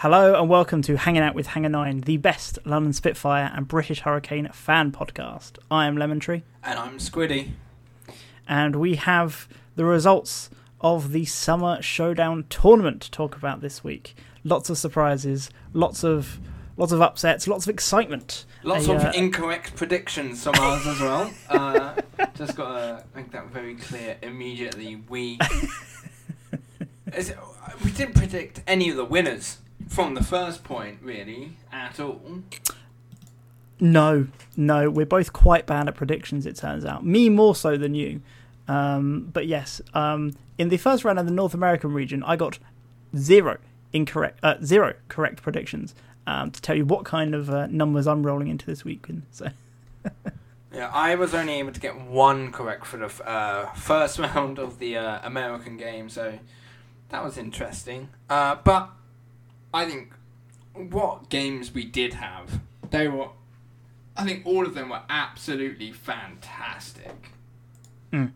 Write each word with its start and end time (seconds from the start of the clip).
Hello 0.00 0.40
and 0.40 0.48
welcome 0.48 0.80
to 0.80 0.96
Hanging 0.96 1.20
Out 1.20 1.34
with 1.34 1.48
Hanger 1.48 1.68
9, 1.68 2.00
the 2.00 2.16
best 2.16 2.58
London 2.64 2.94
Spitfire 2.94 3.52
and 3.54 3.68
British 3.68 4.00
Hurricane 4.00 4.48
fan 4.50 4.92
podcast. 4.92 5.58
I 5.70 5.84
am 5.84 5.98
Lemon 5.98 6.18
Tree. 6.18 6.42
And 6.64 6.78
I'm 6.78 6.96
Squiddy. 6.96 7.50
And 8.48 8.76
we 8.76 8.94
have 8.94 9.46
the 9.76 9.84
results 9.84 10.48
of 10.80 11.12
the 11.12 11.26
Summer 11.26 11.82
Showdown 11.82 12.46
tournament 12.48 13.02
to 13.02 13.10
talk 13.10 13.36
about 13.36 13.60
this 13.60 13.84
week. 13.84 14.14
Lots 14.42 14.70
of 14.70 14.78
surprises, 14.78 15.50
lots 15.74 16.02
of 16.02 16.40
lots 16.78 16.92
of 16.92 17.02
upsets, 17.02 17.46
lots 17.46 17.66
of 17.66 17.70
excitement. 17.70 18.46
Lots 18.62 18.88
a, 18.88 18.94
of 18.94 19.04
uh, 19.04 19.12
incorrect 19.14 19.76
predictions 19.76 20.42
from 20.42 20.54
ours 20.54 20.86
as 20.86 20.98
well. 20.98 21.30
Uh, 21.50 22.00
just 22.34 22.56
got 22.56 22.72
to 22.72 23.04
make 23.14 23.30
that 23.32 23.48
very 23.48 23.74
clear 23.74 24.16
immediately. 24.22 25.02
We 25.10 25.38
we 27.84 27.90
didn't 27.90 28.14
predict 28.14 28.62
any 28.66 28.88
of 28.88 28.96
the 28.96 29.04
winners 29.04 29.58
from 29.90 30.14
the 30.14 30.22
first 30.22 30.62
point, 30.62 31.00
really, 31.02 31.56
at 31.72 31.98
all. 31.98 32.22
No, 33.80 34.28
no, 34.56 34.88
we're 34.88 35.04
both 35.04 35.32
quite 35.32 35.66
bad 35.66 35.88
at 35.88 35.96
predictions. 35.96 36.46
It 36.46 36.56
turns 36.56 36.84
out, 36.84 37.04
me 37.04 37.28
more 37.28 37.56
so 37.56 37.76
than 37.76 37.94
you. 37.94 38.22
Um, 38.68 39.28
but 39.32 39.48
yes, 39.48 39.82
um, 39.92 40.32
in 40.58 40.68
the 40.68 40.76
first 40.76 41.04
round 41.04 41.18
of 41.18 41.26
the 41.26 41.32
North 41.32 41.54
American 41.54 41.92
region, 41.92 42.22
I 42.22 42.36
got 42.36 42.60
zero 43.16 43.58
incorrect, 43.92 44.38
uh, 44.44 44.54
zero 44.62 44.94
correct 45.08 45.42
predictions 45.42 45.94
um, 46.24 46.52
to 46.52 46.62
tell 46.62 46.76
you 46.76 46.84
what 46.84 47.04
kind 47.04 47.34
of 47.34 47.50
uh, 47.50 47.66
numbers 47.66 48.06
I'm 48.06 48.24
rolling 48.24 48.46
into 48.46 48.66
this 48.66 48.84
week. 48.84 49.06
So. 49.32 49.48
yeah, 50.72 50.88
I 50.94 51.16
was 51.16 51.34
only 51.34 51.54
able 51.54 51.72
to 51.72 51.80
get 51.80 52.00
one 52.00 52.52
correct 52.52 52.86
for 52.86 52.96
the 52.96 53.28
uh, 53.28 53.72
first 53.72 54.18
round 54.20 54.60
of 54.60 54.78
the 54.78 54.98
uh, 54.98 55.18
American 55.24 55.76
game, 55.76 56.08
so 56.08 56.38
that 57.08 57.24
was 57.24 57.36
interesting. 57.36 58.08
Uh, 58.28 58.54
but 58.62 58.90
I 59.72 59.86
think 59.86 60.12
what 60.74 61.28
games 61.28 61.72
we 61.72 61.84
did 61.84 62.14
have, 62.14 62.60
they 62.90 63.08
were, 63.08 63.28
I 64.16 64.24
think 64.24 64.44
all 64.46 64.66
of 64.66 64.74
them 64.74 64.88
were 64.88 65.02
absolutely 65.08 65.92
fantastic. 65.92 67.30
Mm. 68.12 68.32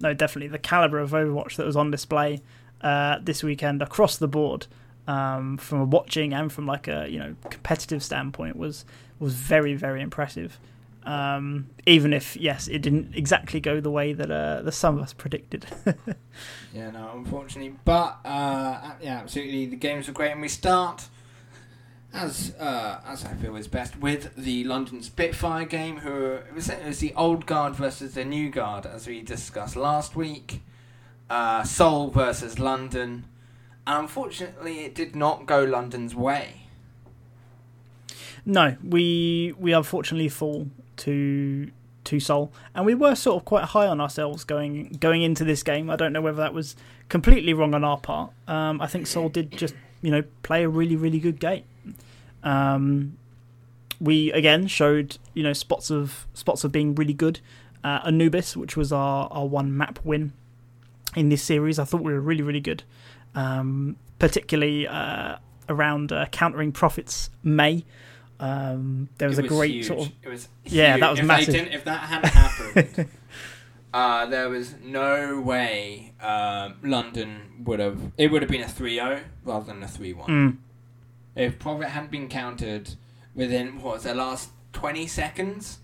No, 0.00 0.14
definitely 0.14 0.48
the 0.48 0.58
caliber 0.58 0.98
of 0.98 1.10
Overwatch 1.10 1.56
that 1.56 1.66
was 1.66 1.76
on 1.76 1.90
display 1.90 2.40
uh, 2.80 3.18
this 3.22 3.42
weekend 3.42 3.82
across 3.82 4.16
the 4.16 4.28
board, 4.28 4.66
um, 5.06 5.56
from 5.58 5.90
watching 5.90 6.32
and 6.32 6.52
from 6.52 6.66
like 6.66 6.88
a 6.88 7.06
you 7.08 7.18
know 7.18 7.36
competitive 7.50 8.02
standpoint, 8.02 8.56
was 8.56 8.84
was 9.18 9.34
very 9.34 9.74
very 9.74 10.02
impressive. 10.02 10.58
Um, 11.04 11.70
even 11.86 12.12
if 12.12 12.36
yes, 12.36 12.68
it 12.68 12.80
didn't 12.80 13.14
exactly 13.14 13.60
go 13.60 13.80
the 13.80 13.90
way 13.90 14.12
that 14.12 14.30
uh, 14.30 14.62
the 14.62 14.72
some 14.72 14.96
of 14.96 15.02
us 15.02 15.12
predicted. 15.12 15.66
yeah, 16.72 16.90
no, 16.90 17.10
unfortunately, 17.14 17.74
but 17.84 18.18
uh, 18.24 18.92
yeah, 19.00 19.18
absolutely, 19.18 19.66
the 19.66 19.76
games 19.76 20.06
were 20.06 20.14
great, 20.14 20.32
and 20.32 20.40
we 20.40 20.48
start 20.48 21.08
as 22.12 22.54
uh, 22.58 23.00
as 23.06 23.24
I 23.24 23.34
feel 23.34 23.56
is 23.56 23.68
best 23.68 23.98
with 23.98 24.36
the 24.36 24.64
London 24.64 25.02
Spitfire 25.02 25.64
game. 25.64 25.98
Who 25.98 26.34
it 26.34 26.54
was, 26.54 26.68
it 26.68 26.84
was 26.84 26.98
the 26.98 27.14
old 27.14 27.46
guard 27.46 27.74
versus 27.74 28.14
the 28.14 28.24
new 28.24 28.50
guard, 28.50 28.86
as 28.86 29.06
we 29.06 29.22
discussed 29.22 29.76
last 29.76 30.14
week. 30.14 30.62
Uh, 31.30 31.64
Seoul 31.64 32.10
versus 32.10 32.58
London, 32.58 33.24
and 33.86 34.00
unfortunately, 34.00 34.80
it 34.80 34.94
did 34.94 35.16
not 35.16 35.46
go 35.46 35.64
London's 35.64 36.14
way. 36.14 36.61
No, 38.44 38.76
we 38.82 39.54
we 39.58 39.72
unfortunately 39.72 40.28
fall 40.28 40.68
to 40.98 41.70
to 42.04 42.20
Seoul, 42.20 42.52
and 42.74 42.84
we 42.84 42.94
were 42.94 43.14
sort 43.14 43.40
of 43.40 43.44
quite 43.44 43.64
high 43.64 43.86
on 43.86 44.00
ourselves 44.00 44.44
going 44.44 44.96
going 45.00 45.22
into 45.22 45.44
this 45.44 45.62
game. 45.62 45.90
I 45.90 45.96
don't 45.96 46.12
know 46.12 46.20
whether 46.20 46.38
that 46.38 46.54
was 46.54 46.74
completely 47.08 47.54
wrong 47.54 47.74
on 47.74 47.84
our 47.84 47.98
part. 47.98 48.32
Um, 48.48 48.80
I 48.80 48.86
think 48.86 49.06
Seoul 49.06 49.28
did 49.28 49.52
just 49.52 49.74
you 50.00 50.10
know 50.10 50.22
play 50.42 50.64
a 50.64 50.68
really 50.68 50.96
really 50.96 51.20
good 51.20 51.38
game. 51.38 51.64
Um, 52.42 53.16
we 54.00 54.32
again 54.32 54.66
showed 54.66 55.18
you 55.34 55.42
know 55.42 55.52
spots 55.52 55.90
of 55.90 56.26
spots 56.34 56.64
of 56.64 56.72
being 56.72 56.94
really 56.94 57.14
good. 57.14 57.40
Uh, 57.84 58.00
Anubis, 58.06 58.56
which 58.56 58.76
was 58.76 58.92
our, 58.92 59.26
our 59.32 59.44
one 59.44 59.76
map 59.76 59.98
win 60.04 60.32
in 61.16 61.30
this 61.30 61.42
series, 61.42 61.80
I 61.80 61.84
thought 61.84 62.02
we 62.02 62.12
were 62.12 62.20
really 62.20 62.42
really 62.42 62.60
good, 62.60 62.82
um, 63.34 63.96
particularly 64.18 64.86
uh, 64.88 65.36
around 65.68 66.12
uh, 66.12 66.26
countering 66.26 66.72
Profit's 66.72 67.30
Mei. 67.42 67.84
Um, 68.42 69.08
there 69.18 69.28
was, 69.28 69.36
was 69.36 69.46
a 69.46 69.48
great 69.48 69.70
huge. 69.70 69.86
sort 69.86 70.00
of 70.00 70.12
it 70.22 70.28
was 70.28 70.48
yeah, 70.64 70.96
that 70.98 71.10
was 71.10 71.20
if 71.20 71.24
massive. 71.26 71.54
if 71.54 71.84
that 71.84 72.00
hadn't 72.00 72.30
happened, 72.30 73.08
uh, 73.94 74.26
there 74.26 74.48
was 74.48 74.74
no 74.82 75.40
way 75.40 76.12
uh, 76.20 76.70
London 76.82 77.62
would 77.64 77.78
have. 77.78 78.12
It 78.18 78.32
would 78.32 78.42
have 78.42 78.50
been 78.50 78.62
a 78.62 78.66
3-0 78.66 79.20
rather 79.44 79.66
than 79.66 79.82
a 79.82 79.86
3-1. 79.86 80.26
Mm. 80.26 80.56
If 81.36 81.58
Profit 81.60 81.88
hadn't 81.90 82.10
been 82.10 82.28
countered 82.28 82.94
within 83.34 83.80
what 83.80 83.94
was 83.94 84.02
the 84.02 84.14
last 84.14 84.50
twenty 84.72 85.06
seconds 85.06 85.78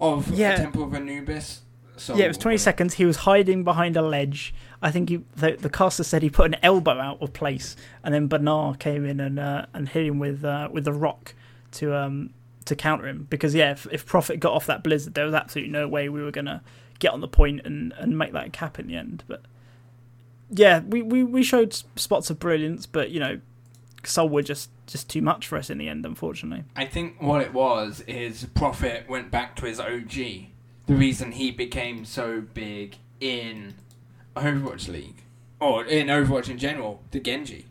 of 0.00 0.30
Yeah. 0.30 0.56
the 0.56 0.62
Temple 0.64 0.84
of 0.84 0.94
Anubis. 0.94 1.62
So 1.96 2.16
Yeah, 2.16 2.26
it 2.26 2.28
was 2.28 2.38
20 2.38 2.58
seconds. 2.58 2.94
He 2.94 3.04
was 3.04 3.18
hiding 3.18 3.64
behind 3.64 3.96
a 3.96 4.02
ledge. 4.02 4.54
I 4.82 4.90
think 4.90 5.08
he, 5.08 5.22
the, 5.34 5.52
the 5.52 5.70
caster 5.70 6.04
said 6.04 6.22
he 6.22 6.30
put 6.30 6.46
an 6.46 6.56
elbow 6.62 6.98
out 6.98 7.22
of 7.22 7.32
place, 7.32 7.76
and 8.04 8.14
then 8.14 8.26
Bernard 8.28 8.78
came 8.78 9.06
in 9.06 9.20
and 9.20 9.38
uh, 9.38 9.66
and 9.72 9.88
hit 9.88 10.06
him 10.06 10.18
with 10.18 10.44
uh, 10.44 10.68
with 10.70 10.84
the 10.84 10.92
rock 10.92 11.34
to 11.72 11.96
um 11.96 12.30
to 12.66 12.76
counter 12.76 13.08
him. 13.08 13.26
Because 13.30 13.54
yeah, 13.54 13.72
if, 13.72 13.86
if 13.90 14.04
Profit 14.04 14.40
got 14.40 14.52
off 14.52 14.66
that 14.66 14.82
blizzard, 14.82 15.14
there 15.14 15.24
was 15.24 15.34
absolutely 15.34 15.72
no 15.72 15.88
way 15.88 16.08
we 16.08 16.22
were 16.22 16.30
gonna 16.30 16.62
get 16.98 17.12
on 17.12 17.20
the 17.20 17.28
point 17.28 17.62
and, 17.64 17.92
and 17.98 18.16
make 18.18 18.32
that 18.32 18.52
cap 18.52 18.78
in 18.78 18.86
the 18.86 18.96
end. 18.96 19.24
But 19.26 19.42
yeah, 20.50 20.80
we, 20.80 21.02
we, 21.02 21.24
we 21.24 21.42
showed 21.42 21.74
spots 21.96 22.30
of 22.30 22.38
brilliance, 22.38 22.86
but 22.86 23.10
you 23.10 23.20
know, 23.20 23.40
Seoul 24.04 24.28
were 24.28 24.42
just 24.42 24.70
just 24.86 25.10
too 25.10 25.20
much 25.20 25.48
for 25.48 25.58
us 25.58 25.68
in 25.68 25.78
the 25.78 25.88
end, 25.88 26.06
unfortunately. 26.06 26.64
I 26.76 26.84
think 26.84 27.20
what 27.20 27.42
it 27.42 27.52
was 27.52 28.02
is 28.02 28.44
Profit 28.54 29.08
went 29.08 29.30
back 29.30 29.56
to 29.56 29.66
his 29.66 29.80
OG. 29.80 30.50
The 30.86 30.94
reason 30.94 31.32
he 31.32 31.50
became 31.50 32.04
so 32.04 32.40
big 32.40 32.96
in 33.20 33.74
Overwatch 34.36 34.88
League, 34.88 35.22
or 35.60 35.84
in 35.84 36.06
Overwatch 36.08 36.48
in 36.48 36.58
general, 36.58 37.02
the 37.10 37.18
Genji. 37.20 37.66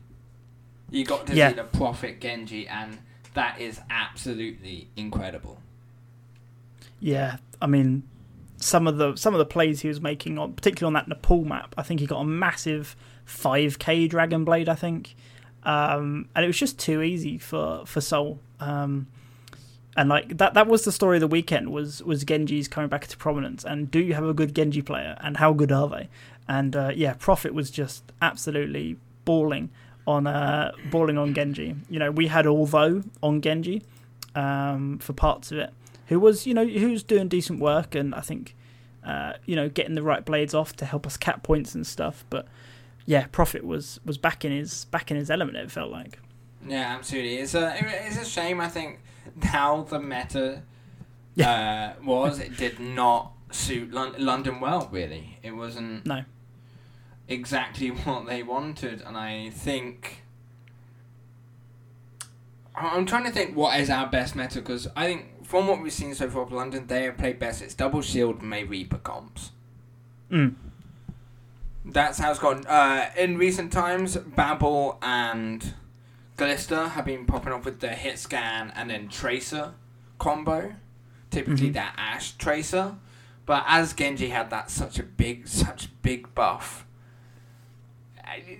You 0.91 1.05
got 1.05 1.25
to 1.27 1.35
Yeah. 1.35 1.49
see 1.49 1.55
the 1.55 1.63
Profit 1.63 2.19
Genji, 2.21 2.67
and 2.67 2.99
that 3.33 3.59
is 3.59 3.79
absolutely 3.89 4.89
incredible. 4.95 5.59
Yeah, 6.99 7.37
I 7.61 7.67
mean, 7.67 8.03
some 8.57 8.87
of 8.87 8.97
the 8.97 9.15
some 9.15 9.33
of 9.33 9.37
the 9.37 9.45
plays 9.45 9.81
he 9.81 9.87
was 9.87 10.01
making 10.01 10.37
on, 10.37 10.53
particularly 10.53 10.89
on 10.89 10.93
that 10.93 11.07
Nepal 11.07 11.43
map, 11.45 11.73
I 11.77 11.83
think 11.83 11.99
he 11.99 12.05
got 12.07 12.19
a 12.21 12.25
massive 12.25 12.95
5k 13.25 14.07
Dragon 14.09 14.43
Blade, 14.45 14.69
I 14.69 14.75
think, 14.75 15.15
um, 15.63 16.27
and 16.35 16.43
it 16.43 16.47
was 16.47 16.57
just 16.57 16.79
too 16.79 17.01
easy 17.01 17.37
for 17.37 17.85
for 17.85 18.01
Seoul. 18.01 18.39
Um, 18.59 19.07
and 19.95 20.09
like 20.09 20.37
that, 20.37 20.53
that 20.53 20.67
was 20.67 20.83
the 20.83 20.91
story 20.91 21.17
of 21.17 21.21
the 21.21 21.27
weekend 21.27 21.71
was 21.71 22.03
was 22.03 22.23
Genji's 22.23 22.67
coming 22.67 22.89
back 22.89 23.03
into 23.03 23.17
prominence. 23.17 23.63
And 23.63 23.89
do 23.89 23.99
you 23.99 24.13
have 24.13 24.25
a 24.25 24.33
good 24.33 24.53
Genji 24.53 24.81
player? 24.81 25.17
And 25.21 25.37
how 25.37 25.53
good 25.53 25.71
are 25.71 25.87
they? 25.87 26.09
And 26.47 26.75
uh, 26.75 26.91
yeah, 26.93 27.13
Profit 27.17 27.53
was 27.53 27.71
just 27.71 28.03
absolutely 28.21 28.97
bawling 29.23 29.69
on 30.05 30.27
uh, 30.27 30.71
balling 30.91 31.17
on 31.17 31.33
Genji. 31.33 31.75
You 31.89 31.99
know, 31.99 32.11
we 32.11 32.27
had 32.27 32.45
Although 32.45 33.03
on 33.23 33.41
Genji 33.41 33.83
um, 34.35 34.99
for 34.99 35.13
parts 35.13 35.51
of 35.51 35.59
it, 35.59 35.73
who 36.07 36.19
was 36.19 36.45
you 36.45 36.53
know 36.53 36.65
who's 36.65 37.01
doing 37.01 37.27
decent 37.27 37.59
work, 37.59 37.95
and 37.95 38.13
I 38.13 38.21
think 38.21 38.55
uh, 39.05 39.33
you 39.45 39.55
know 39.55 39.69
getting 39.69 39.95
the 39.95 40.03
right 40.03 40.25
blades 40.25 40.53
off 40.53 40.75
to 40.77 40.85
help 40.85 41.07
us 41.07 41.15
cap 41.15 41.41
points 41.41 41.73
and 41.73 41.87
stuff. 41.87 42.25
But 42.29 42.47
yeah, 43.05 43.27
Profit 43.31 43.63
was 43.65 43.99
was 44.05 44.17
back 44.17 44.43
in 44.43 44.51
his 44.51 44.85
back 44.85 45.09
in 45.09 45.17
his 45.17 45.31
element. 45.31 45.57
It 45.57 45.71
felt 45.71 45.91
like. 45.91 46.19
Yeah, 46.67 46.95
absolutely. 46.95 47.37
It's 47.37 47.55
a 47.55 47.75
it's 47.79 48.17
a 48.17 48.25
shame. 48.25 48.59
I 48.59 48.67
think 48.67 48.99
how 49.43 49.83
the 49.83 49.99
meta 49.99 50.63
uh, 51.43 51.93
was, 52.03 52.39
it 52.39 52.57
did 52.57 52.79
not 52.79 53.31
suit 53.51 53.91
Lon- 53.91 54.15
London 54.17 54.59
well. 54.59 54.87
Really, 54.91 55.37
it 55.43 55.51
wasn't 55.51 56.05
No. 56.05 56.23
exactly 57.27 57.89
what 58.05 58.25
they 58.27 58.43
wanted, 58.43 59.01
and 59.01 59.15
I 59.17 59.49
think 59.49 60.23
I'm 62.75 63.05
trying 63.05 63.23
to 63.23 63.31
think 63.31 63.55
what 63.55 63.79
is 63.79 63.89
our 63.89 64.07
best 64.07 64.35
meta 64.35 64.59
because 64.59 64.87
I 64.95 65.05
think 65.05 65.45
from 65.45 65.67
what 65.67 65.81
we've 65.81 65.93
seen 65.93 66.13
so 66.13 66.29
far 66.29 66.41
of 66.41 66.51
London, 66.51 66.87
they 66.87 67.03
have 67.03 67.17
played 67.17 67.39
best. 67.39 67.61
It's 67.61 67.73
double 67.73 68.01
shield, 68.01 68.41
Mei 68.41 68.63
Reaper 68.63 68.97
comps. 68.97 69.51
Mm. 70.31 70.55
That's 71.85 72.17
how 72.17 72.31
it's 72.31 72.39
gone. 72.39 72.65
Uh, 72.65 73.11
in 73.15 73.37
recent 73.37 73.71
times, 73.71 74.17
Babel 74.17 74.97
and 75.01 75.73
Glister 76.37 76.89
have 76.89 77.05
been 77.05 77.25
popping 77.25 77.53
up 77.53 77.63
with 77.65 77.79
the 77.79 77.89
hit 77.89 78.19
scan 78.19 78.71
and 78.75 78.89
then 78.89 79.07
tracer 79.07 79.73
combo. 80.19 80.73
Typically, 81.31 81.69
Mhm. 81.69 81.73
that 81.73 81.93
Ashe 81.97 82.33
tracer. 82.37 82.95
But 83.45 83.63
as 83.67 83.93
Genji 83.93 84.29
had 84.29 84.49
that 84.49 84.69
such 84.71 84.97
a 84.99 85.03
big, 85.03 85.47
such 85.47 85.89
big 86.01 86.33
buff, 86.35 86.85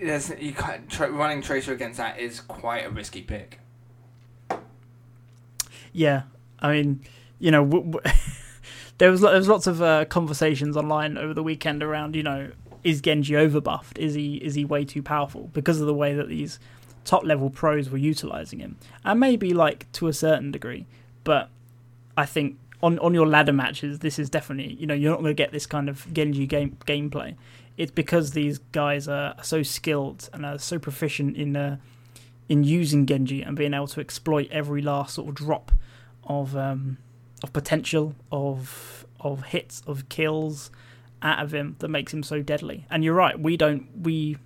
there's, 0.01 0.29
you 0.39 0.53
can't, 0.53 0.89
tra- 0.89 1.11
running 1.11 1.41
tracer 1.41 1.73
against 1.73 1.97
that 1.97 2.19
is 2.19 2.39
quite 2.39 2.85
a 2.85 2.89
risky 2.89 3.21
pick. 3.21 3.59
Yeah, 5.91 6.23
I 6.59 6.71
mean, 6.73 7.01
you 7.39 7.51
know, 7.51 7.63
w- 7.65 7.91
w- 7.91 8.15
there 8.97 9.09
was 9.11 9.21
lo- 9.21 9.29
there 9.31 9.39
was 9.39 9.47
lots 9.47 9.67
of 9.67 9.81
uh, 9.81 10.05
conversations 10.05 10.75
online 10.77 11.17
over 11.17 11.33
the 11.33 11.43
weekend 11.43 11.81
around, 11.81 12.15
you 12.15 12.23
know, 12.23 12.51
is 12.83 13.01
Genji 13.01 13.33
overbuffed? 13.33 13.97
Is 13.97 14.13
he 14.13 14.35
is 14.35 14.55
he 14.55 14.65
way 14.65 14.85
too 14.85 15.01
powerful 15.01 15.49
because 15.53 15.79
of 15.81 15.87
the 15.87 15.93
way 15.93 16.13
that 16.13 16.27
these 16.27 16.59
top 17.05 17.23
level 17.23 17.49
pros 17.49 17.89
were 17.89 17.97
utilizing 17.97 18.59
him, 18.59 18.77
and 19.03 19.19
maybe 19.19 19.53
like 19.53 19.91
to 19.93 20.07
a 20.07 20.13
certain 20.13 20.51
degree. 20.51 20.85
But 21.23 21.49
I 22.17 22.25
think 22.25 22.57
on 22.83 22.99
on 22.99 23.13
your 23.13 23.27
ladder 23.27 23.53
matches, 23.53 23.99
this 23.99 24.19
is 24.19 24.29
definitely 24.29 24.73
you 24.73 24.87
know 24.87 24.93
you're 24.93 25.11
not 25.11 25.21
going 25.21 25.29
to 25.29 25.33
get 25.33 25.51
this 25.51 25.65
kind 25.65 25.87
of 25.89 26.11
Genji 26.13 26.45
game 26.45 26.77
gameplay. 26.85 27.35
It's 27.77 27.91
because 27.91 28.31
these 28.31 28.59
guys 28.71 29.07
are 29.07 29.35
so 29.41 29.61
skilled 29.63 30.29
and 30.33 30.45
are 30.45 30.57
so 30.57 30.79
proficient 30.79 31.35
in 31.37 31.55
uh, 31.55 31.77
in 32.49 32.63
using 32.63 33.05
Genji 33.05 33.41
and 33.41 33.55
being 33.55 33.73
able 33.73 33.87
to 33.87 34.01
exploit 34.01 34.47
every 34.51 34.81
last 34.81 35.15
sort 35.15 35.29
of 35.29 35.35
drop 35.35 35.71
of 36.25 36.55
um, 36.55 36.97
of 37.43 37.53
potential 37.53 38.15
of 38.31 39.05
of 39.19 39.43
hits 39.45 39.81
of 39.87 40.09
kills 40.09 40.71
out 41.21 41.43
of 41.43 41.53
him 41.53 41.75
that 41.79 41.87
makes 41.87 42.13
him 42.13 42.23
so 42.23 42.41
deadly. 42.41 42.85
And 42.89 43.03
you're 43.03 43.15
right, 43.15 43.39
we 43.39 43.57
don't 43.57 43.87
we 44.01 44.37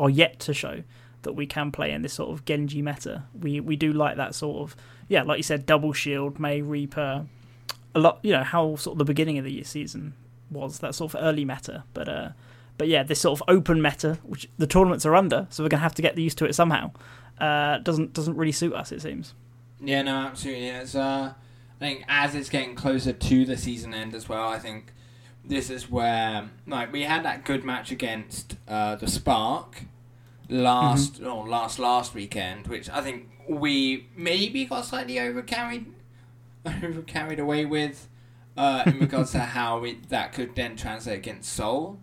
are 0.00 0.10
yet 0.10 0.40
to 0.40 0.54
show 0.54 0.82
that 1.22 1.34
we 1.34 1.46
can 1.46 1.72
play 1.72 1.92
in 1.92 2.02
this 2.02 2.14
sort 2.14 2.30
of 2.30 2.44
Genji 2.44 2.82
meta. 2.82 3.24
We 3.38 3.60
we 3.60 3.76
do 3.76 3.92
like 3.92 4.16
that 4.16 4.34
sort 4.34 4.62
of 4.62 4.76
yeah, 5.08 5.22
like 5.22 5.38
you 5.38 5.42
said, 5.42 5.66
double 5.66 5.92
shield, 5.92 6.38
Mei 6.38 6.62
Reaper, 6.62 7.26
a 7.94 7.98
lot. 7.98 8.18
You 8.22 8.32
know 8.32 8.44
how 8.44 8.76
sort 8.76 8.94
of 8.94 8.98
the 8.98 9.04
beginning 9.04 9.38
of 9.38 9.44
the 9.44 9.62
season 9.64 10.14
was 10.50 10.78
that 10.80 10.94
sort 10.94 11.14
of 11.14 11.22
early 11.22 11.44
meta, 11.44 11.84
but 11.94 12.08
uh, 12.08 12.30
but 12.78 12.88
yeah, 12.88 13.02
this 13.02 13.20
sort 13.20 13.40
of 13.40 13.46
open 13.48 13.82
meta, 13.82 14.18
which 14.22 14.48
the 14.58 14.66
tournaments 14.66 15.06
are 15.06 15.14
under, 15.14 15.46
so 15.50 15.62
we're 15.62 15.68
gonna 15.68 15.82
have 15.82 15.94
to 15.96 16.02
get 16.02 16.16
used 16.16 16.38
to 16.38 16.44
it 16.44 16.54
somehow. 16.54 16.90
Uh, 17.38 17.78
doesn't 17.78 18.12
doesn't 18.12 18.36
really 18.36 18.52
suit 18.52 18.72
us, 18.72 18.92
it 18.92 19.02
seems. 19.02 19.34
Yeah, 19.80 20.02
no, 20.02 20.16
absolutely. 20.16 20.68
It's 20.68 20.94
uh, 20.94 21.34
I 21.34 21.78
think 21.78 22.04
as 22.08 22.34
it's 22.34 22.48
getting 22.48 22.74
closer 22.74 23.12
to 23.12 23.44
the 23.44 23.56
season 23.56 23.94
end 23.94 24.14
as 24.14 24.28
well, 24.28 24.48
I 24.48 24.58
think 24.58 24.92
this 25.44 25.70
is 25.70 25.90
where 25.90 26.50
like 26.66 26.92
we 26.92 27.02
had 27.02 27.24
that 27.24 27.44
good 27.44 27.64
match 27.64 27.90
against 27.90 28.56
uh, 28.68 28.96
the 28.96 29.08
Spark 29.08 29.82
last 30.52 31.14
mm-hmm. 31.14 31.26
or 31.26 31.48
last 31.48 31.78
last 31.78 32.14
weekend, 32.14 32.68
which 32.68 32.88
I 32.90 33.00
think 33.00 33.28
we 33.48 34.06
maybe 34.16 34.64
got 34.64 34.84
slightly 34.84 35.18
over 35.18 35.42
carried 35.42 35.86
over 36.66 37.02
carried 37.02 37.40
away 37.40 37.64
with 37.64 38.08
uh, 38.56 38.84
in 38.86 39.00
regards 39.00 39.32
to 39.32 39.38
how 39.56 39.84
it, 39.84 40.08
that 40.10 40.32
could 40.32 40.54
then 40.54 40.76
translate 40.76 41.18
against 41.18 41.52
Seoul. 41.52 41.98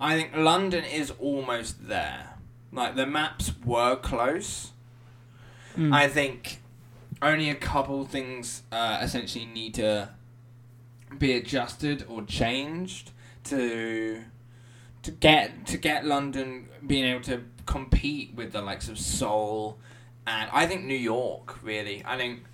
I 0.00 0.16
think 0.16 0.36
London 0.36 0.84
is 0.84 1.12
almost 1.18 1.88
there. 1.88 2.34
Like 2.72 2.96
the 2.96 3.06
maps 3.06 3.52
were 3.64 3.96
close. 3.96 4.72
Mm. 5.76 5.94
I 5.94 6.08
think 6.08 6.60
only 7.22 7.48
a 7.48 7.54
couple 7.54 8.04
things 8.04 8.62
uh, 8.72 8.98
essentially 9.00 9.46
need 9.46 9.74
to 9.74 10.10
be 11.16 11.32
adjusted 11.32 12.04
or 12.08 12.22
changed 12.22 13.12
to 13.44 14.24
to 15.04 15.10
get 15.10 15.66
to 15.66 15.78
get 15.78 16.04
London 16.04 16.68
being 16.86 17.04
able 17.04 17.22
to 17.22 17.42
compete 17.66 18.34
with 18.34 18.52
the 18.52 18.60
likes 18.60 18.88
of 18.88 18.98
Seoul 18.98 19.78
and 20.26 20.50
I 20.52 20.66
think 20.66 20.84
New 20.84 20.94
York 20.94 21.62
really. 21.62 22.02
I 22.04 22.16
think 22.16 22.44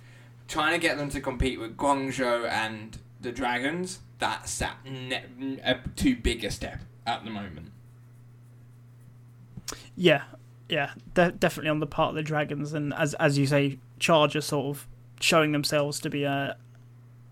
trying 0.47 0.73
to 0.73 0.79
get 0.79 0.97
them 0.97 1.09
to 1.09 1.19
compete 1.19 1.59
with 1.59 1.75
Guangzhou 1.75 2.47
and 2.47 2.97
the 3.19 3.31
Dragons 3.31 3.99
that's 4.21 4.59
that 4.59 4.77
ne- 4.85 5.59
a 5.63 5.79
too 5.95 6.15
big 6.15 6.45
a 6.45 6.51
step 6.51 6.79
at 7.05 7.25
the 7.25 7.31
moment. 7.31 7.71
Yeah, 9.95 10.23
yeah, 10.69 10.91
de- 11.13 11.31
definitely 11.31 11.71
on 11.71 11.79
the 11.79 11.87
part 11.87 12.09
of 12.09 12.15
the 12.15 12.23
Dragons, 12.23 12.71
and 12.73 12.93
as 12.93 13.13
as 13.15 13.37
you 13.37 13.47
say, 13.47 13.79
Charger 13.99 14.39
sort 14.39 14.67
of 14.67 14.87
showing 15.19 15.51
themselves 15.51 15.99
to 16.01 16.09
be 16.09 16.23
a 16.23 16.55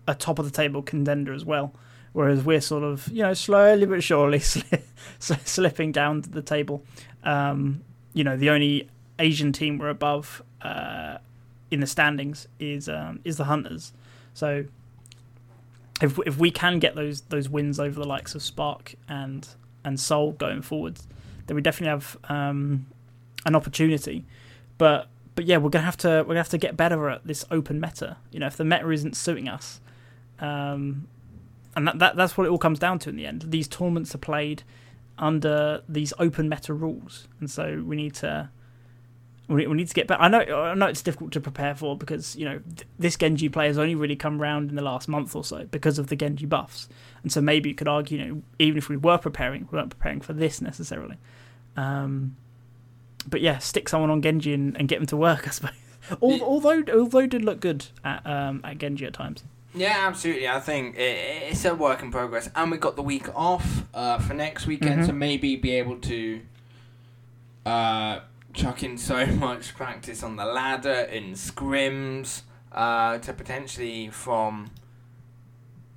a 0.06 0.14
top 0.14 0.38
of 0.38 0.44
the 0.44 0.50
table 0.50 0.82
contender 0.82 1.32
as 1.32 1.44
well. 1.44 1.72
Whereas 2.12 2.44
we're 2.44 2.60
sort 2.60 2.82
of, 2.82 3.08
you 3.08 3.22
know, 3.22 3.34
slowly 3.34 3.86
but 3.86 4.02
surely 4.02 4.38
sli- 4.40 4.82
slipping 5.20 5.92
down 5.92 6.22
to 6.22 6.30
the 6.30 6.42
table. 6.42 6.82
Um, 7.22 7.82
you 8.14 8.24
know, 8.24 8.36
the 8.36 8.50
only 8.50 8.88
Asian 9.18 9.52
team 9.52 9.78
we're 9.78 9.90
above 9.90 10.42
uh, 10.62 11.18
in 11.70 11.80
the 11.80 11.86
standings 11.86 12.48
is 12.58 12.88
um, 12.88 13.20
is 13.24 13.36
the 13.36 13.44
Hunters. 13.44 13.92
So 14.34 14.64
if 16.02 16.18
if 16.26 16.38
we 16.38 16.50
can 16.50 16.78
get 16.78 16.94
those 16.94 17.22
those 17.22 17.48
wins 17.48 17.78
over 17.78 18.00
the 18.00 18.06
likes 18.06 18.34
of 18.34 18.42
Spark 18.42 18.94
and 19.08 19.46
and 19.84 19.98
Seoul 19.98 20.32
going 20.32 20.62
forward, 20.62 20.98
then 21.46 21.54
we 21.54 21.62
definitely 21.62 21.90
have 21.90 22.16
um, 22.28 22.86
an 23.46 23.54
opportunity. 23.54 24.24
But 24.78 25.08
but 25.34 25.44
yeah, 25.44 25.58
we're 25.58 25.70
gonna 25.70 25.84
have 25.84 25.96
to 25.98 26.08
we're 26.08 26.34
gonna 26.34 26.40
have 26.40 26.48
to 26.50 26.58
get 26.58 26.76
better 26.76 27.08
at 27.08 27.26
this 27.26 27.44
open 27.50 27.80
meta. 27.80 28.16
You 28.32 28.40
know, 28.40 28.46
if 28.46 28.56
the 28.56 28.64
meta 28.64 28.88
isn't 28.90 29.16
suiting 29.16 29.48
us, 29.48 29.80
um, 30.38 31.06
and 31.76 31.86
that, 31.86 31.98
that 31.98 32.16
that's 32.16 32.36
what 32.36 32.46
it 32.46 32.50
all 32.50 32.58
comes 32.58 32.78
down 32.78 32.98
to 33.00 33.10
in 33.10 33.16
the 33.16 33.26
end. 33.26 33.46
These 33.48 33.68
tournaments 33.68 34.14
are 34.14 34.18
played 34.18 34.62
under 35.18 35.82
these 35.88 36.12
open 36.18 36.48
meta 36.48 36.74
rules, 36.74 37.28
and 37.38 37.50
so 37.50 37.82
we 37.86 37.96
need 37.96 38.14
to 38.16 38.50
we, 39.50 39.66
we 39.66 39.76
need 39.76 39.88
to 39.88 39.94
get 39.94 40.06
better. 40.06 40.22
I 40.22 40.28
know 40.28 40.40
I 40.40 40.74
know 40.74 40.86
it's 40.86 41.02
difficult 41.02 41.32
to 41.32 41.40
prepare 41.40 41.74
for 41.74 41.96
because 41.96 42.36
you 42.36 42.44
know 42.44 42.60
th- 42.76 42.86
this 42.98 43.16
Genji 43.16 43.48
player 43.48 43.68
has 43.68 43.78
only 43.78 43.94
really 43.94 44.16
come 44.16 44.40
around 44.40 44.70
in 44.70 44.76
the 44.76 44.82
last 44.82 45.08
month 45.08 45.34
or 45.34 45.44
so 45.44 45.64
because 45.64 45.98
of 45.98 46.06
the 46.06 46.16
Genji 46.16 46.46
buffs, 46.46 46.88
and 47.22 47.32
so 47.32 47.40
maybe 47.40 47.68
you 47.68 47.74
could 47.74 47.88
argue, 47.88 48.18
you 48.18 48.24
know, 48.24 48.42
even 48.58 48.78
if 48.78 48.88
we 48.88 48.96
were 48.96 49.18
preparing, 49.18 49.68
we 49.70 49.76
weren't 49.78 49.90
preparing 49.90 50.20
for 50.20 50.32
this 50.32 50.60
necessarily. 50.60 51.16
Um, 51.76 52.36
but 53.26 53.40
yeah, 53.40 53.58
stick 53.58 53.88
someone 53.88 54.10
on 54.10 54.22
Genji 54.22 54.54
and, 54.54 54.76
and 54.76 54.88
get 54.88 54.98
them 54.98 55.06
to 55.06 55.16
work, 55.16 55.46
I 55.48 55.50
suppose. 55.50 55.72
although 56.22 56.82
although 56.92 57.26
did 57.26 57.44
look 57.44 57.60
good 57.60 57.86
at 58.04 58.24
um, 58.26 58.60
at 58.64 58.78
Genji 58.78 59.04
at 59.04 59.12
times. 59.12 59.44
Yeah, 59.74 60.06
absolutely. 60.08 60.48
I 60.48 60.60
think 60.60 60.96
it, 60.96 61.50
it's 61.50 61.64
a 61.64 61.74
work 61.74 62.02
in 62.02 62.10
progress, 62.10 62.50
and 62.54 62.70
we 62.70 62.76
got 62.76 62.96
the 62.96 63.02
week 63.02 63.28
off 63.34 63.84
uh, 63.94 64.18
for 64.18 64.34
next 64.34 64.66
weekend, 64.66 65.00
mm-hmm. 65.00 65.06
so 65.06 65.12
maybe 65.12 65.56
be 65.56 65.72
able 65.72 65.98
to 65.98 66.40
uh, 67.64 68.20
chuck 68.52 68.82
in 68.82 68.98
so 69.10 69.26
much 69.26 69.74
practice 69.74 70.22
on 70.22 70.36
the 70.36 70.44
ladder 70.44 71.08
in 71.12 71.32
scrims 71.32 72.42
uh, 72.72 73.18
to 73.18 73.32
potentially 73.32 74.08
from 74.08 74.70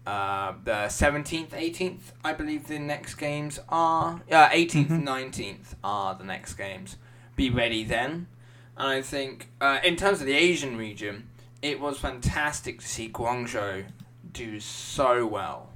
uh, 0.05 0.53
the 0.63 0.89
seventeenth, 0.89 1.53
eighteenth, 1.55 2.13
I 2.23 2.33
believe 2.33 2.67
the 2.67 2.79
next 2.79 3.15
games 3.15 3.59
are. 3.69 4.21
Yeah, 4.29 4.49
18th 4.49 4.87
mm-hmm. 4.87 5.03
nineteenth 5.03 5.75
are 5.83 6.13
the 6.13 6.25
next 6.25 6.53
games 6.53 6.97
be 7.35 7.49
ready 7.49 7.83
then. 7.83 8.27
And 8.77 8.87
I 8.87 9.01
think, 9.01 9.49
uh, 9.61 9.79
in 9.83 9.95
terms 9.95 10.19
of 10.19 10.27
the 10.27 10.33
Asian 10.33 10.77
region, 10.77 11.29
it 11.63 11.80
was 11.80 11.98
fantastic 11.98 12.81
to 12.81 12.88
see 12.88 13.10
Guangzhou 13.10 13.86
do 14.31 14.60
so 14.60 15.25
well. 15.25 15.69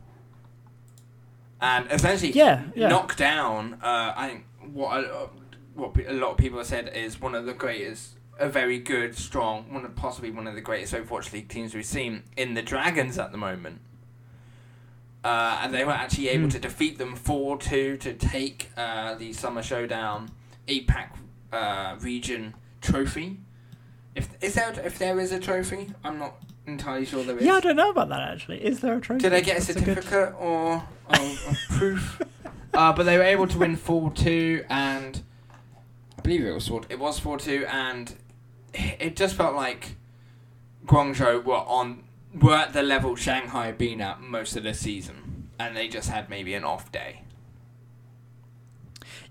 And 1.62 1.90
essentially, 1.90 2.34
yeah, 2.34 2.66
yeah. 2.76 2.90
knock 2.90 3.16
down, 3.16 3.76
uh, 3.82 4.14
I 4.16 4.28
think, 4.28 4.46
what, 4.74 5.06
uh, 5.06 5.28
what 5.74 5.98
a 6.06 6.14
lot 6.14 6.32
of 6.32 6.38
people 6.38 6.60
have 6.60 6.68
said 6.68 6.92
is 6.94 7.20
one 7.20 7.34
of 7.34 7.46
the 7.46 7.54
greatest, 7.54 8.18
a 8.38 8.50
very 8.50 8.78
good, 8.78 9.18
strong, 9.18 9.74
one 9.74 9.86
of 9.86 9.96
possibly 9.96 10.30
one 10.30 10.46
of 10.46 10.56
the 10.56 10.62
greatest 10.62 10.94
Overwatch 10.94 11.32
League 11.32 11.48
teams 11.48 11.74
we've 11.74 11.86
seen 11.86 12.24
in 12.36 12.54
the 12.54 12.62
Dragons 12.62 13.18
at 13.18 13.32
the 13.32 13.38
moment. 13.38 13.80
Uh, 15.24 15.60
and 15.64 15.74
they 15.74 15.84
were 15.84 15.92
actually 15.92 16.30
able 16.30 16.48
mm. 16.48 16.52
to 16.52 16.60
defeat 16.60 16.98
them 16.98 17.16
4 17.16 17.58
2 17.58 17.98
to 17.98 18.14
take 18.14 18.70
uh, 18.78 19.16
the 19.16 19.34
Summer 19.34 19.64
Showdown 19.64 20.30
APAC 20.68 21.10
uh, 21.52 21.96
region 22.02 22.54
trophy. 22.82 23.40
If 24.18 24.30
is 24.42 24.56
there 24.56 24.74
if 24.84 24.98
there 24.98 25.20
is 25.20 25.32
a 25.32 25.40
trophy, 25.40 25.94
I'm 26.04 26.18
not 26.18 26.36
entirely 26.66 27.06
sure 27.06 27.24
there 27.24 27.38
is. 27.38 27.46
Yeah, 27.46 27.54
I 27.54 27.60
don't 27.60 27.76
know 27.76 27.92
about 27.92 28.10
that 28.10 28.22
actually. 28.22 28.66
Is 28.66 28.80
there 28.80 28.98
a 28.98 29.02
trophy? 29.02 29.22
Did 29.22 29.32
they 29.32 29.44
get 29.44 29.60
a 29.60 29.62
certificate 29.62 30.06
a 30.06 30.10
good... 30.10 30.34
or, 30.40 30.84
or, 31.08 31.20
or 31.20 31.54
proof? 31.70 32.22
uh, 32.74 32.92
but 32.94 33.04
they 33.04 33.16
were 33.16 33.24
able 33.24 33.48
to 33.48 33.60
win 33.60 33.76
four 33.76 34.12
two, 34.12 34.66
and 34.70 35.22
I 36.18 36.22
believe 36.22 36.44
it 36.44 36.52
was 36.52 36.68
four. 36.68 36.82
It 36.90 36.98
was 36.98 37.20
four 37.20 37.38
two, 37.38 37.68
and 37.68 38.16
it 38.74 39.16
just 39.16 39.36
felt 39.36 39.56
like 39.56 39.98
Guangzhou 40.88 41.44
were 41.44 41.54
on 41.54 42.04
were 42.34 42.56
at 42.56 42.74
the 42.74 42.82
level 42.82 43.16
Shanghai 43.16 43.68
had 43.68 43.78
been 43.78 44.02
at 44.02 44.20
most 44.20 44.56
of 44.56 44.64
the 44.64 44.74
season, 44.74 45.50
and 45.60 45.78
they 45.78 45.88
just 45.88 46.10
had 46.10 46.28
maybe 46.28 46.56
an 46.56 46.64
off 46.64 46.92
day 46.92 47.22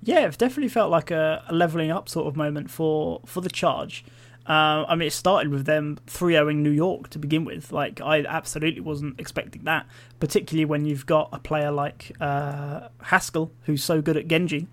yeah, 0.02 0.26
it 0.26 0.38
definitely 0.38 0.68
felt 0.68 0.90
like 0.90 1.10
a, 1.10 1.44
a 1.48 1.54
leveling 1.54 1.90
up 1.90 2.08
sort 2.08 2.28
of 2.28 2.36
moment 2.36 2.70
for 2.70 3.20
for 3.26 3.40
the 3.40 3.50
charge. 3.50 4.04
Uh, 4.48 4.84
I 4.88 4.94
mean, 4.94 5.08
it 5.08 5.12
started 5.12 5.50
with 5.50 5.66
them 5.66 5.98
3 6.06 6.34
0ing 6.34 6.56
New 6.56 6.70
York 6.70 7.10
to 7.10 7.18
begin 7.18 7.44
with. 7.44 7.72
Like, 7.72 8.00
I 8.00 8.24
absolutely 8.24 8.80
wasn't 8.80 9.18
expecting 9.18 9.64
that, 9.64 9.86
particularly 10.20 10.64
when 10.64 10.84
you've 10.84 11.06
got 11.06 11.28
a 11.32 11.38
player 11.38 11.72
like 11.72 12.12
uh, 12.20 12.88
Haksal, 13.04 13.50
who's 13.64 13.82
so 13.82 14.00
good 14.00 14.16
at 14.16 14.28
Genji 14.28 14.68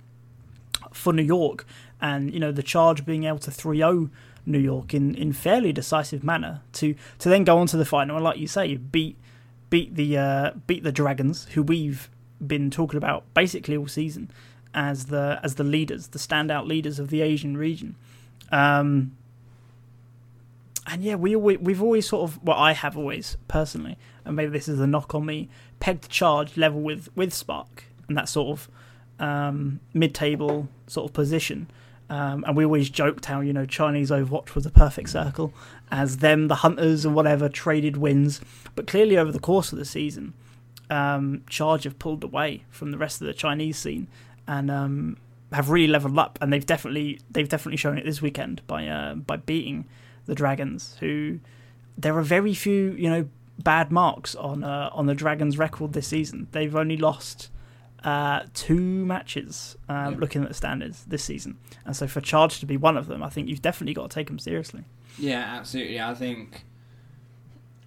for 0.92 1.12
New 1.12 1.24
York, 1.24 1.66
and, 2.00 2.32
you 2.32 2.40
know, 2.40 2.52
the 2.52 2.62
charge 2.62 3.06
being 3.06 3.24
able 3.24 3.40
to 3.40 3.52
3 3.52 3.78
0 3.78 4.10
New 4.46 4.60
York 4.60 4.94
in, 4.94 5.16
in 5.16 5.34
fairly 5.34 5.74
decisive 5.74 6.24
manner 6.24 6.62
to, 6.74 6.94
to 7.18 7.30
then 7.30 7.44
go 7.44 7.58
on 7.58 7.66
to 7.68 7.78
the 7.78 7.86
final 7.86 8.16
and, 8.16 8.24
like 8.24 8.38
you 8.38 8.48
say, 8.48 8.76
beat 8.76 9.18
beat 9.74 9.96
the 9.96 10.16
uh, 10.16 10.52
beat 10.68 10.84
the 10.84 10.92
Dragons, 10.92 11.46
who 11.54 11.64
we've 11.64 12.08
been 12.46 12.70
talking 12.70 12.98
about 12.98 13.24
basically 13.34 13.76
all 13.76 13.88
season 13.88 14.30
as 14.72 15.08
the 15.08 15.40
as 15.42 15.56
the 15.56 15.64
leaders, 15.64 16.10
the 16.10 16.20
standout 16.20 16.68
leaders 16.68 17.00
of 17.00 17.10
the 17.10 17.22
Asian 17.22 17.58
region. 17.58 17.96
Um, 18.52 19.18
and 20.88 21.04
yeah, 21.04 21.16
we 21.16 21.36
we've 21.36 21.82
always 21.82 22.08
sort 22.08 22.30
of 22.30 22.44
well, 22.44 22.58
I 22.58 22.74
have 22.74 22.98
always 22.98 23.38
personally, 23.48 23.98
and 24.26 24.36
maybe 24.36 24.52
this 24.52 24.68
is 24.68 24.80
a 24.80 24.88
knock 24.88 25.16
on 25.16 25.26
me, 25.26 25.50
pegged 25.80 26.10
charge 26.10 26.58
level 26.58 26.82
with 26.82 27.10
with 27.16 27.34
Spark 27.34 27.86
and 28.08 28.18
that 28.18 28.28
sort 28.28 28.60
of 28.60 28.70
um, 29.20 29.80
mid-table 29.94 30.68
sort 30.88 31.10
of 31.10 31.14
position. 31.14 31.70
Um, 32.10 32.44
and 32.46 32.56
we 32.56 32.66
always 32.66 32.90
joked 32.90 33.26
how 33.26 33.40
you 33.40 33.54
know 33.54 33.66
Chinese 33.66 34.12
Overwatch 34.12 34.56
was 34.56 34.66
a 34.66 34.70
perfect 34.70 35.10
circle, 35.10 35.54
as 35.90 36.18
them 36.18 36.48
the 36.48 36.56
hunters 36.56 37.06
and 37.06 37.16
whatever 37.16 37.48
traded 37.48 37.98
wins. 37.98 38.42
But 38.76 38.88
clearly 38.88 39.18
over 39.18 39.32
the 39.32 39.40
course 39.40 39.72
of 39.72 39.80
the 39.80 39.86
season, 39.86 40.34
um, 40.90 41.44
Charge 41.50 41.86
have 41.86 41.98
pulled 41.98 42.24
away 42.24 42.66
from 42.70 42.92
the 42.92 42.98
rest 42.98 43.22
of 43.22 43.28
the 43.28 43.34
Chinese 43.34 43.78
scene 43.78 44.08
and 44.48 44.70
um, 44.70 45.18
have 45.54 45.70
really 45.70 45.88
leveled 45.88 46.20
up. 46.20 46.38
And 46.42 46.52
they've 46.52 46.66
definitely 46.66 47.20
they've 47.32 47.50
definitely 47.50 47.78
shown 47.78 47.98
it 47.98 48.06
this 48.06 48.22
weekend 48.22 48.62
by 48.68 48.88
uh, 48.88 49.16
by 49.16 49.38
beating 49.38 49.86
the 50.26 50.36
Dragons, 50.36 50.96
who 51.00 51.40
there 51.98 52.18
are 52.18 52.22
very 52.24 52.54
few 52.54 52.92
you 52.94 53.10
know 53.10 53.28
bad 53.60 53.92
marks 53.92 54.36
on 54.36 54.64
uh, 54.64 54.90
on 54.94 55.06
the 55.06 55.14
Dragons' 55.16 55.58
record 55.58 55.94
this 55.94 56.08
season. 56.08 56.48
They've 56.52 56.76
only 56.76 56.98
lost 56.98 57.50
uh, 58.04 58.42
two 58.54 59.06
matches 59.06 59.78
um, 59.88 60.14
Yeah. 60.14 60.20
looking 60.20 60.42
at 60.44 60.48
the 60.50 60.54
standards 60.54 61.06
this 61.06 61.24
season, 61.24 61.58
and 61.86 61.96
so 61.96 62.08
for 62.08 62.20
Charge 62.22 62.60
to 62.60 62.66
be 62.66 62.78
one 62.78 62.98
of 62.98 63.08
them, 63.08 63.22
I 63.24 63.30
think 63.30 63.48
you've 63.48 63.62
definitely 63.62 63.94
got 63.94 64.10
to 64.10 64.16
take 64.16 64.28
them 64.28 64.40
seriously. 64.40 64.84
Yeah, 65.20 65.40
absolutely. 65.58 66.02
I 66.02 66.14
think 66.16 66.66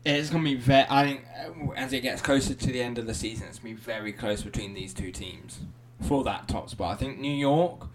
it's 0.05 0.31
gonna 0.31 0.45
be 0.45 0.55
very. 0.55 0.87
I 0.88 1.05
think 1.05 1.25
uh, 1.69 1.71
as 1.73 1.93
it 1.93 2.00
gets 2.00 2.23
closer 2.23 2.55
to 2.55 2.66
the 2.66 2.81
end 2.81 2.99
of 2.99 3.07
the 3.07 3.14
season, 3.14 3.49
it's 3.49 3.59
gonna 3.59 3.75
be 3.75 3.81
very 3.81 4.12
close 4.12 4.43
between 4.43 4.75
these 4.75 4.95
two 4.95 5.11
teams 5.11 5.59
for 6.00 6.23
that 6.25 6.47
top 6.49 6.71
spot. 6.71 6.93
I 6.93 6.97
think 6.97 7.19
New 7.19 7.35
York. 7.35 7.88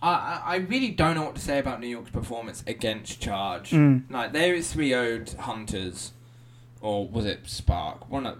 I, 0.00 0.42
I 0.44 0.56
really 0.56 0.90
don't 0.90 1.16
know 1.16 1.24
what 1.24 1.34
to 1.34 1.40
say 1.40 1.58
about 1.58 1.80
New 1.80 1.88
York's 1.88 2.10
performance 2.10 2.62
against 2.66 3.20
Charge. 3.20 3.70
Mm. 3.70 4.10
Like 4.10 4.32
there 4.32 4.54
is 4.54 4.72
three 4.72 4.94
owed 4.94 5.30
Hunters, 5.30 6.12
or 6.80 7.08
was 7.08 7.26
it 7.26 7.48
Spark? 7.48 8.08
One 8.08 8.26
of 8.26 8.38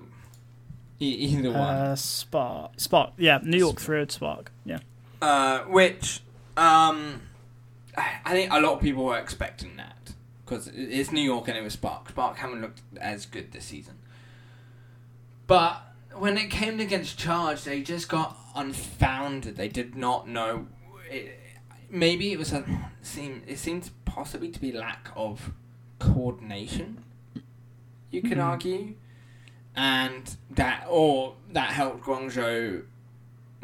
e- 1.00 1.06
either 1.06 1.50
one. 1.50 1.60
Uh, 1.60 1.96
Spark, 1.96 2.72
Spark, 2.78 3.12
yeah, 3.16 3.40
New 3.42 3.58
York 3.58 3.80
through 3.80 4.06
Spark, 4.08 4.52
yeah. 4.64 4.78
Uh, 5.20 5.60
which 5.64 6.22
um, 6.56 7.22
I 7.96 8.32
think 8.32 8.52
a 8.52 8.60
lot 8.60 8.74
of 8.74 8.80
people 8.80 9.04
were 9.04 9.18
expecting 9.18 9.76
that 9.76 10.12
because 10.44 10.68
it's 10.68 11.10
New 11.10 11.22
York 11.22 11.48
and 11.48 11.58
it 11.58 11.62
was 11.62 11.72
Spark. 11.72 12.08
Spark 12.10 12.36
haven't 12.36 12.60
looked 12.60 12.82
as 13.00 13.26
good 13.26 13.50
this 13.50 13.64
season, 13.64 13.98
but 15.48 15.82
when 16.14 16.38
it 16.38 16.50
came 16.50 16.78
against 16.78 17.18
Charge, 17.18 17.64
they 17.64 17.82
just 17.82 18.08
got 18.08 18.36
unfounded. 18.54 19.56
They 19.56 19.68
did 19.68 19.96
not 19.96 20.28
know. 20.28 20.68
It, 21.10 21.38
maybe 21.90 22.33
it 22.33 22.38
was 22.38 22.52
a 22.52 22.64
seem. 23.02 23.42
It 23.47 23.59
seems 23.59 23.90
possibly 24.04 24.49
to 24.50 24.61
be 24.61 24.73
lack 24.73 25.11
of 25.16 25.52
coordination. 25.99 27.04
You 28.11 28.23
could 28.23 28.38
Mhm. 28.38 28.45
argue, 28.45 28.95
and 29.76 30.37
that 30.50 30.87
or 30.88 31.37
that 31.52 31.71
helped 31.71 32.02
Guangzhou 32.04 32.85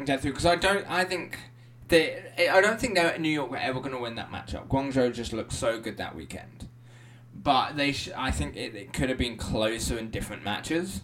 get 0.05 0.21
through 0.21 0.31
because 0.31 0.45
I 0.45 0.55
don't. 0.55 0.89
I 0.89 1.03
think 1.03 1.39
they. 1.87 2.23
I 2.51 2.61
don't 2.61 2.79
think 2.79 2.95
that 2.95 3.19
New 3.19 3.29
York 3.29 3.49
were 3.49 3.57
ever 3.57 3.79
going 3.79 3.93
to 3.93 3.99
win 3.99 4.15
that 4.15 4.31
matchup. 4.31 4.67
Guangzhou 4.67 5.13
just 5.13 5.33
looked 5.33 5.53
so 5.53 5.79
good 5.79 5.97
that 5.97 6.15
weekend, 6.15 6.67
but 7.33 7.75
they. 7.77 7.91
Sh- 7.91 8.09
I 8.15 8.31
think 8.31 8.55
it, 8.55 8.75
it 8.75 8.93
could 8.93 9.09
have 9.09 9.17
been 9.17 9.37
closer 9.37 9.97
in 9.97 10.09
different 10.11 10.43
matches 10.43 11.01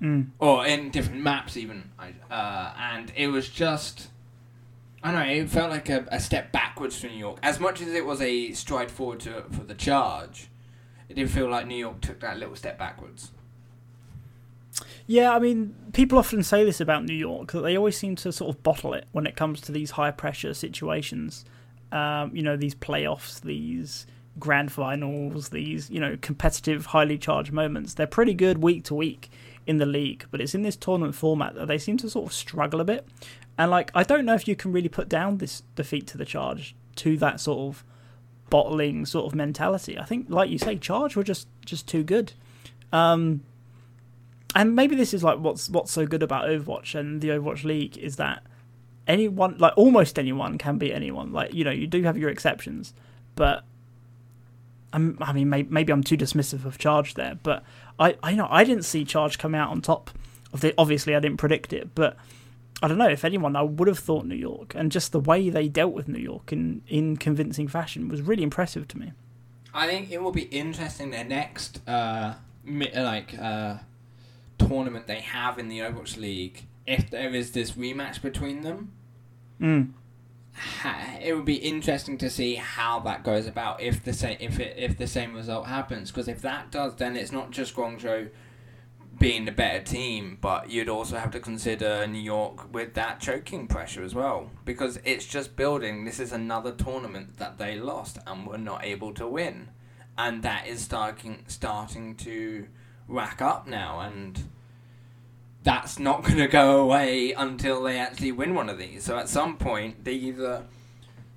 Mm. 0.00 0.30
or 0.40 0.66
in 0.66 0.90
different 0.90 1.22
maps 1.22 1.56
even. 1.56 1.90
Uh, 2.28 2.74
and 2.76 3.12
it 3.14 3.28
was 3.28 3.48
just. 3.48 4.08
I 5.02 5.12
know. 5.12 5.20
It 5.20 5.50
felt 5.50 5.70
like 5.70 5.88
a, 5.88 6.06
a 6.12 6.20
step 6.20 6.52
backwards 6.52 6.98
for 6.98 7.08
New 7.08 7.18
York. 7.18 7.38
As 7.42 7.58
much 7.58 7.80
as 7.80 7.88
it 7.88 8.06
was 8.06 8.20
a 8.20 8.52
stride 8.52 8.90
forward 8.90 9.20
to, 9.20 9.44
for 9.50 9.64
the 9.64 9.74
charge, 9.74 10.48
it 11.08 11.14
didn't 11.14 11.30
feel 11.30 11.48
like 11.48 11.66
New 11.66 11.76
York 11.76 12.00
took 12.00 12.20
that 12.20 12.38
little 12.38 12.54
step 12.54 12.78
backwards. 12.78 13.32
Yeah, 15.06 15.34
I 15.34 15.38
mean, 15.38 15.74
people 15.92 16.18
often 16.18 16.42
say 16.42 16.64
this 16.64 16.80
about 16.80 17.04
New 17.04 17.14
York 17.14 17.52
that 17.52 17.60
they 17.60 17.76
always 17.76 17.96
seem 17.96 18.16
to 18.16 18.32
sort 18.32 18.54
of 18.54 18.62
bottle 18.62 18.94
it 18.94 19.06
when 19.12 19.26
it 19.26 19.36
comes 19.36 19.60
to 19.62 19.72
these 19.72 19.92
high 19.92 20.12
pressure 20.12 20.54
situations. 20.54 21.44
Um, 21.90 22.34
you 22.34 22.42
know, 22.42 22.56
these 22.56 22.74
playoffs, 22.74 23.40
these 23.40 24.06
grand 24.38 24.72
finals, 24.72 25.50
these 25.50 25.90
you 25.90 26.00
know 26.00 26.16
competitive, 26.20 26.86
highly 26.86 27.18
charged 27.18 27.52
moments. 27.52 27.94
They're 27.94 28.06
pretty 28.06 28.34
good 28.34 28.62
week 28.62 28.84
to 28.84 28.94
week 28.94 29.30
in 29.66 29.78
the 29.78 29.86
league, 29.86 30.24
but 30.30 30.40
it's 30.40 30.54
in 30.54 30.62
this 30.62 30.76
tournament 30.76 31.14
format 31.14 31.54
that 31.54 31.68
they 31.68 31.78
seem 31.78 31.96
to 31.98 32.10
sort 32.10 32.26
of 32.26 32.32
struggle 32.32 32.80
a 32.80 32.84
bit. 32.84 33.06
And 33.58 33.70
like, 33.70 33.90
I 33.94 34.02
don't 34.02 34.24
know 34.24 34.34
if 34.34 34.48
you 34.48 34.56
can 34.56 34.72
really 34.72 34.88
put 34.88 35.08
down 35.08 35.38
this 35.38 35.62
defeat 35.74 36.06
to 36.08 36.18
the 36.18 36.24
charge 36.24 36.74
to 36.96 37.16
that 37.18 37.40
sort 37.40 37.58
of 37.58 37.84
bottling 38.50 39.06
sort 39.06 39.26
of 39.26 39.34
mentality. 39.34 39.98
I 39.98 40.04
think, 40.04 40.26
like 40.28 40.50
you 40.50 40.58
say, 40.58 40.76
charge 40.76 41.16
were 41.16 41.24
just 41.24 41.48
just 41.64 41.86
too 41.86 42.02
good. 42.02 42.32
Um, 42.92 43.42
and 44.54 44.76
maybe 44.76 44.94
this 44.94 45.14
is 45.14 45.24
like 45.24 45.38
what's 45.38 45.70
what's 45.70 45.92
so 45.92 46.06
good 46.06 46.22
about 46.22 46.48
Overwatch 46.48 46.94
and 46.94 47.20
the 47.20 47.28
Overwatch 47.28 47.64
League 47.64 47.96
is 47.96 48.16
that 48.16 48.42
anyone, 49.06 49.56
like 49.58 49.72
almost 49.76 50.18
anyone, 50.18 50.58
can 50.58 50.78
beat 50.78 50.92
anyone. 50.92 51.32
Like 51.32 51.54
you 51.54 51.64
know, 51.64 51.70
you 51.70 51.86
do 51.86 52.02
have 52.02 52.18
your 52.18 52.30
exceptions, 52.30 52.92
but 53.34 53.64
I'm, 54.92 55.16
I 55.20 55.32
mean, 55.32 55.48
maybe, 55.48 55.68
maybe 55.70 55.92
I'm 55.92 56.04
too 56.04 56.16
dismissive 56.16 56.64
of 56.64 56.78
Charge 56.78 57.14
there, 57.14 57.38
but 57.42 57.64
I, 57.98 58.16
I 58.22 58.34
know 58.34 58.46
I 58.50 58.64
didn't 58.64 58.84
see 58.84 59.04
Charge 59.04 59.38
come 59.38 59.54
out 59.54 59.70
on 59.70 59.80
top 59.80 60.10
of 60.52 60.60
the. 60.60 60.74
Obviously, 60.76 61.14
I 61.16 61.20
didn't 61.20 61.38
predict 61.38 61.72
it, 61.72 61.94
but 61.94 62.16
I 62.82 62.88
don't 62.88 62.98
know 62.98 63.08
if 63.08 63.24
anyone 63.24 63.54
I 63.54 63.62
would 63.62 63.86
have 63.86 63.98
thought 63.98 64.26
New 64.26 64.34
York, 64.34 64.74
and 64.74 64.90
just 64.90 65.12
the 65.12 65.20
way 65.20 65.48
they 65.50 65.68
dealt 65.68 65.92
with 65.92 66.08
New 66.08 66.18
York 66.18 66.52
in 66.52 66.82
in 66.88 67.16
convincing 67.16 67.68
fashion 67.68 68.08
was 68.08 68.20
really 68.22 68.42
impressive 68.42 68.88
to 68.88 68.98
me. 68.98 69.12
I 69.72 69.86
think 69.86 70.10
it 70.10 70.20
will 70.20 70.32
be 70.32 70.42
interesting 70.42 71.10
the 71.10 71.24
next 71.24 71.86
uh, 71.88 72.34
like 72.66 73.38
uh, 73.38 73.78
tournament 74.58 75.06
they 75.06 75.20
have 75.20 75.58
in 75.58 75.68
the 75.68 75.78
Overwatch 75.78 76.16
League 76.16 76.64
if 76.86 77.08
there 77.10 77.34
is 77.34 77.52
this 77.52 77.72
rematch 77.72 78.20
between 78.20 78.62
them. 78.62 78.92
Mm. 79.60 79.92
it 81.22 81.34
would 81.34 81.44
be 81.44 81.56
interesting 81.56 82.18
to 82.18 82.28
see 82.28 82.56
how 82.56 82.98
that 83.00 83.24
goes 83.24 83.46
about 83.46 83.80
if 83.80 84.04
the 84.04 84.12
same 84.12 84.36
if 84.40 84.58
it, 84.60 84.76
if 84.76 84.98
the 84.98 85.06
same 85.06 85.34
result 85.34 85.66
happens 85.66 86.10
because 86.10 86.28
if 86.28 86.42
that 86.42 86.70
does 86.70 86.96
then 86.96 87.16
it's 87.16 87.32
not 87.32 87.50
just 87.50 87.74
Guangzhou 87.74 88.28
being 89.22 89.44
the 89.44 89.52
better 89.52 89.82
team 89.82 90.36
but 90.40 90.68
you'd 90.68 90.88
also 90.88 91.16
have 91.16 91.30
to 91.30 91.40
consider 91.40 92.06
New 92.06 92.18
York 92.18 92.72
with 92.72 92.94
that 92.94 93.20
choking 93.20 93.66
pressure 93.66 94.02
as 94.02 94.14
well 94.14 94.50
because 94.64 94.98
it's 95.04 95.26
just 95.26 95.56
building 95.56 96.04
this 96.04 96.18
is 96.18 96.32
another 96.32 96.72
tournament 96.72 97.38
that 97.38 97.56
they 97.56 97.78
lost 97.78 98.18
and 98.26 98.46
were 98.46 98.58
not 98.58 98.84
able 98.84 99.14
to 99.14 99.26
win 99.26 99.68
and 100.18 100.42
that 100.42 100.66
is 100.66 100.80
starting 100.80 101.44
starting 101.46 102.14
to 102.16 102.66
rack 103.08 103.40
up 103.40 103.66
now 103.66 104.00
and 104.00 104.44
that's 105.62 105.98
not 105.98 106.22
going 106.24 106.38
to 106.38 106.48
go 106.48 106.80
away 106.80 107.32
until 107.32 107.82
they 107.82 107.98
actually 107.98 108.32
win 108.32 108.54
one 108.54 108.68
of 108.68 108.78
these. 108.78 109.04
So 109.04 109.16
at 109.16 109.28
some 109.28 109.56
point, 109.56 110.04
they 110.04 110.14
either 110.14 110.64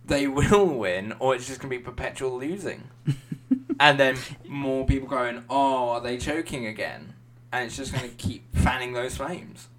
they 0.05 0.27
will 0.27 0.67
win 0.67 1.13
or 1.19 1.35
it's 1.35 1.47
just 1.47 1.59
going 1.59 1.71
to 1.71 1.77
be 1.77 1.83
perpetual 1.83 2.39
losing. 2.39 2.89
and 3.79 3.99
then 3.99 4.17
more 4.47 4.85
people 4.85 5.07
going, 5.07 5.43
"Oh, 5.49 5.89
are 5.89 6.01
they 6.01 6.17
choking 6.17 6.65
again?" 6.65 7.14
And 7.55 7.67
it's 7.67 7.77
just 7.77 7.93
going 7.93 8.09
to 8.09 8.15
keep 8.17 8.53
fanning 8.55 8.91
those 8.93 9.15
flames. 9.15 9.69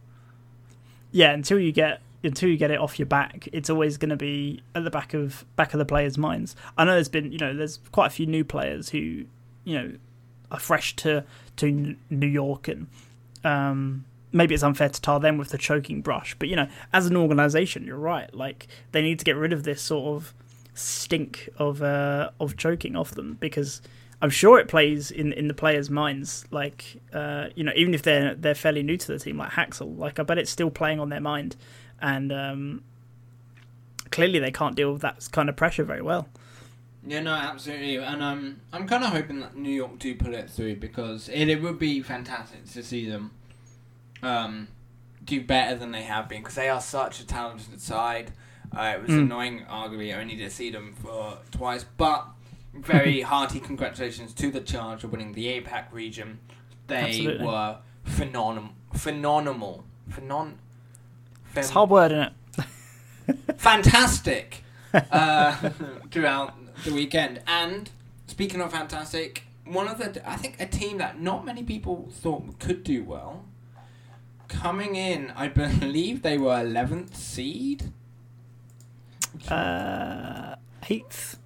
yeah, 1.12 1.33
until 1.33 1.59
you 1.59 1.73
get 1.73 2.00
until 2.25 2.49
you 2.49 2.56
get 2.56 2.71
it 2.71 2.80
off 2.80 2.99
your 2.99 3.06
back, 3.06 3.49
it's 3.52 3.71
always 3.71 3.99
going 3.99 4.09
to 4.11 4.16
be 4.16 4.62
at 4.75 4.83
the 4.83 4.90
back 4.90 5.14
of 5.14 5.45
back 5.56 5.75
of 5.75 5.78
the 5.78 5.85
players' 5.85 6.16
minds. 6.16 6.56
I 6.78 6.85
know 6.85 6.95
there's 6.95 7.09
been 7.09 7.33
you 7.33 7.38
know 7.38 7.54
there's 7.54 7.78
quite 7.92 8.06
a 8.06 8.11
few 8.11 8.26
new 8.26 8.45
players 8.45 8.88
who 8.90 9.25
you 9.64 9.78
know 9.78 9.92
are 10.50 10.59
fresh 10.59 10.97
to 10.97 11.25
to 11.56 11.97
New 12.09 12.26
York 12.26 12.68
and 12.68 12.87
um, 13.45 14.04
maybe 14.33 14.54
it's 14.54 14.62
unfair 14.62 14.88
to 14.88 15.00
tar 15.00 15.21
them 15.21 15.37
with 15.38 15.50
the 15.50 15.59
choking 15.59 16.00
brush, 16.00 16.35
but 16.38 16.49
you 16.49 16.56
know 16.56 16.68
as 16.92 17.06
an 17.06 17.16
organisation, 17.16 17.85
you're 17.85 17.97
right. 17.99 18.33
Like 18.35 18.68
they 18.92 19.02
need 19.02 19.18
to 19.18 19.25
get 19.25 19.37
rid 19.37 19.52
of 19.52 19.64
this 19.64 19.83
sort 19.83 20.16
of 20.16 20.35
stink 20.75 21.49
of 21.59 21.83
uh, 21.83 22.30
of 22.40 22.56
choking 22.56 22.97
off 22.97 23.11
them 23.12 23.37
because 23.38 23.83
I'm 24.26 24.30
sure 24.30 24.59
it 24.59 24.66
plays 24.66 25.12
in 25.12 25.33
in 25.33 25.47
the 25.47 25.54
players' 25.54 25.88
minds. 25.88 26.45
Like 26.50 27.00
uh, 27.12 27.47
you 27.54 27.62
know, 27.62 27.73
even 27.76 27.95
if 27.95 28.02
they're 28.02 28.35
they're 28.35 28.56
fairly 28.56 28.83
new 28.83 28.97
to 28.97 29.06
the 29.12 29.18
team, 29.21 29.38
like 29.38 29.52
Haksal, 29.52 29.97
like 29.97 30.18
I 30.18 30.25
bet 30.25 30.37
it's 30.37 30.50
still 30.50 30.68
playing 30.71 30.99
on 30.99 31.11
their 31.11 31.21
mind, 31.21 31.54
and 32.00 32.33
um, 32.33 32.83
clearly 34.11 34.40
they 34.40 34.50
can't 34.50 34.75
deal 34.75 34.92
with 34.92 35.02
that 35.02 35.28
kind 35.30 35.49
of 35.49 35.54
pressure 35.54 35.85
very 35.85 36.02
well. 36.02 36.28
Yeah, 37.06 37.21
no, 37.21 37.35
absolutely, 37.35 37.97
and 37.99 38.21
um, 38.21 38.61
I'm 38.73 38.88
kind 38.88 39.04
of 39.04 39.11
hoping 39.11 39.38
that 39.38 39.56
New 39.56 39.71
York 39.71 39.97
do 40.00 40.16
pull 40.16 40.35
it 40.35 40.50
through 40.50 40.76
because 40.76 41.28
it, 41.28 41.49
it 41.49 41.62
would 41.62 41.78
be 41.78 42.02
fantastic 42.02 42.64
to 42.73 42.83
see 42.83 43.09
them 43.09 43.30
um, 44.25 44.66
do 45.25 45.40
better 45.40 45.76
than 45.76 45.92
they 45.92 46.02
have 46.02 46.28
been 46.28 46.40
because 46.40 46.56
they 46.56 46.68
are 46.68 46.80
such 46.80 47.21
a 47.21 47.26
talented 47.26 47.80
side. 47.80 48.33
Uh, 48.76 48.95
it 48.97 49.02
was 49.02 49.11
Mm. 49.12 49.18
annoying, 49.21 49.64
arguably, 49.71 50.12
only 50.18 50.37
to 50.37 50.50
see 50.50 50.71
them 50.71 50.95
for 51.00 51.38
twice, 51.52 51.85
but 51.97 52.26
very 52.80 53.21
hearty 53.33 53.61
congratulations 53.61 54.33
to 54.35 54.50
the 54.50 54.61
Charge 54.61 55.00
for 55.02 55.09
winning 55.09 55.33
the 55.33 55.47
APAC 55.61 55.92
region. 55.92 56.40
They 56.87 56.97
Absolutely. 56.97 57.47
were 57.47 57.78
phenomenal, 58.04 58.71
phenomenal, 58.95 59.85
phenon, 60.09 60.59
It's 61.54 61.71
a 61.71 61.73
hard 61.73 61.90
word, 61.90 62.12
isn't 62.12 62.33
it? 62.59 63.37
fantastic 63.56 64.62
uh, 64.92 65.71
throughout 66.11 66.54
the 66.85 66.92
weekend. 66.92 67.42
And 67.47 67.90
speaking 68.26 68.61
of 68.61 68.73
fantastic, 68.73 69.45
one 69.64 69.88
of 69.88 69.99
the 69.99 70.28
I 70.28 70.37
think 70.37 70.61
a 70.61 70.66
team 70.66 70.99
that 70.99 71.21
not 71.21 71.45
many 71.45 71.62
people 71.62 72.09
thought 72.11 72.59
could 72.59 72.85
do 72.85 73.02
well. 73.04 73.45
Coming 74.49 74.95
in, 74.95 75.33
I 75.35 75.49
believe 75.49 76.23
they 76.23 76.38
were 76.38 76.61
eleventh 76.61 77.16
seed. 77.16 77.92
Uh, 79.49 80.54
eighth. 80.88 81.38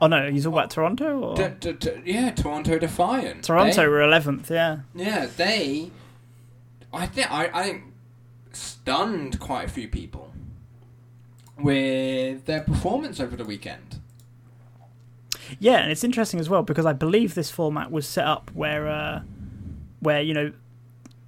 Oh 0.00 0.06
no, 0.06 0.26
you 0.26 0.40
talking 0.40 0.52
about 0.58 0.70
Toronto 0.70 1.20
or 1.20 1.36
D- 1.36 1.48
d- 1.60 1.72
d- 1.74 2.02
yeah, 2.06 2.30
Toronto 2.30 2.78
Defiant. 2.78 3.44
Toronto 3.44 3.82
They- 3.82 3.86
were 3.88 4.02
eleventh? 4.02 4.50
Yeah. 4.50 4.80
yeah, 4.94 5.26
they. 5.36 5.90
I 6.92 7.06
think 7.06 7.30
I, 7.30 7.50
I 7.52 7.62
think 7.64 7.84
stunned 8.52 9.38
quite 9.40 9.66
a 9.66 9.70
few 9.70 9.88
people 9.88 10.32
with 11.58 12.46
their 12.46 12.62
performance 12.62 13.20
over 13.20 13.36
the 13.36 13.44
weekend. 13.44 14.00
Yeah, 15.58 15.78
and 15.78 15.90
it's 15.92 16.04
interesting 16.04 16.40
as 16.40 16.48
well 16.48 16.62
because 16.62 16.86
I 16.86 16.92
believe 16.92 17.34
this 17.34 17.50
format 17.50 17.90
was 17.90 18.06
set 18.06 18.24
up 18.26 18.50
where, 18.54 18.88
uh, 18.88 19.22
where 20.00 20.22
you 20.22 20.32
know, 20.32 20.52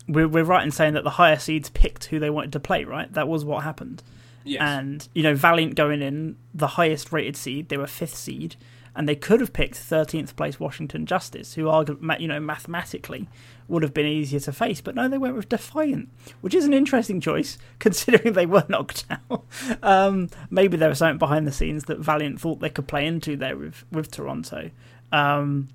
we're 0.08 0.28
we're 0.28 0.44
right 0.44 0.64
in 0.64 0.70
saying 0.70 0.94
that 0.94 1.04
the 1.04 1.10
higher 1.10 1.38
seeds 1.38 1.70
picked 1.70 2.06
who 2.06 2.18
they 2.18 2.30
wanted 2.30 2.52
to 2.52 2.60
play. 2.60 2.84
Right, 2.84 3.12
that 3.12 3.28
was 3.28 3.44
what 3.44 3.64
happened. 3.64 4.02
Yes. 4.44 4.60
And 4.62 5.08
you 5.14 5.22
know, 5.22 5.34
Valiant 5.34 5.74
going 5.74 6.02
in 6.02 6.36
the 6.54 6.68
highest 6.68 7.12
rated 7.12 7.36
seed, 7.36 7.68
they 7.68 7.76
were 7.76 7.86
fifth 7.86 8.16
seed, 8.16 8.56
and 8.94 9.08
they 9.08 9.16
could 9.16 9.40
have 9.40 9.52
picked 9.52 9.76
thirteenth 9.76 10.36
place 10.36 10.58
Washington 10.60 11.06
Justice, 11.06 11.54
who 11.54 11.68
are 11.68 11.84
you 12.18 12.28
know 12.28 12.40
mathematically 12.40 13.28
would 13.68 13.82
have 13.82 13.94
been 13.94 14.06
easier 14.06 14.40
to 14.40 14.52
face, 14.52 14.80
but 14.80 14.94
no, 14.94 15.08
they 15.08 15.18
went 15.18 15.34
with 15.34 15.48
Defiant, 15.48 16.08
which 16.42 16.54
is 16.54 16.66
an 16.66 16.74
interesting 16.74 17.20
choice 17.20 17.58
considering 17.78 18.34
they 18.34 18.46
were 18.46 18.64
knocked 18.68 19.06
out. 19.30 19.44
um, 19.82 20.28
maybe 20.50 20.76
there 20.76 20.90
was 20.90 20.98
something 20.98 21.18
behind 21.18 21.46
the 21.46 21.52
scenes 21.52 21.84
that 21.84 21.98
Valiant 21.98 22.40
thought 22.40 22.60
they 22.60 22.70
could 22.70 22.86
play 22.86 23.06
into 23.06 23.36
there 23.36 23.56
with 23.56 23.84
with 23.90 24.10
Toronto. 24.10 24.70
Um, 25.10 25.68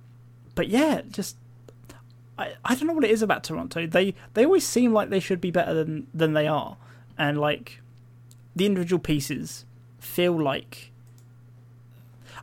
but 0.56 0.68
yeah, 0.68 1.02
just. 1.10 1.36
I, 2.40 2.54
I 2.64 2.76
don't 2.76 2.86
know 2.88 2.94
what 2.94 3.04
it 3.04 3.10
is 3.10 3.24
about 3.24 3.44
Toronto. 3.44 3.88
They 3.88 4.14
they 4.36 4.46
always 4.46 4.66
seem 4.66 4.94
like 4.94 5.10
they 5.10 5.20
should 5.20 5.42
be 5.42 5.50
better 5.50 5.74
than, 5.74 6.06
than 6.14 6.34
they 6.34 6.46
are, 6.46 6.78
and 7.18 7.40
like 7.40 7.82
the 8.58 8.66
individual 8.66 9.00
pieces 9.00 9.66
feel 10.00 10.34
like 10.42 10.92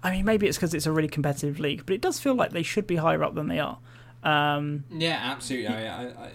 I 0.02 0.11
mean 0.11 0.25
maybe 0.25 0.47
it's 0.47 0.56
because 0.56 0.75
it's 0.75 0.87
a 0.87 0.92
really 0.92 1.09
competitive 1.09 1.59
league, 1.61 1.85
but 1.87 1.94
it 1.94 2.00
does 2.00 2.21
feel 2.21 2.35
like 2.35 2.52
they 2.52 2.62
should 2.62 2.87
be 2.87 2.97
higher 2.97 3.23
up 3.25 3.35
than 3.35 3.49
they 3.49 3.59
are. 3.59 3.78
Um, 4.23 4.85
Yeah, 4.90 5.18
absolutely. 5.23 5.68
I, 5.68 5.87
I, 5.87 6.06
I, 6.09 6.30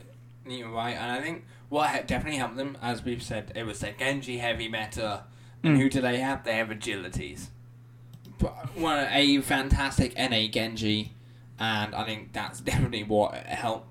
you're 0.48 0.70
right, 0.70 0.96
and 0.96 1.12
I 1.12 1.22
think 1.22 1.46
what 1.70 1.90
ha- 1.90 2.02
definitely 2.06 2.38
helped 2.40 2.56
them, 2.56 2.78
as 2.82 3.04
we've 3.04 3.22
said, 3.24 3.52
it 3.56 3.64
was 3.66 3.80
their 3.80 3.94
Genji 3.98 4.38
heavy 4.38 4.68
meta. 4.68 5.24
And 5.62 5.76
Mm. 5.76 5.82
who 5.82 5.90
do 5.90 6.00
they 6.02 6.20
have? 6.20 6.46
They 6.46 6.56
have 6.56 6.70
agilities. 6.70 7.48
But 8.40 8.78
One 8.78 9.06
a 9.12 9.42
fantastic 9.42 10.16
NA 10.18 10.48
Genji, 10.48 11.12
and 11.60 11.94
I 11.94 12.06
think 12.06 12.32
that's 12.32 12.62
definitely 12.70 13.04
what 13.04 13.34
helped 13.46 13.88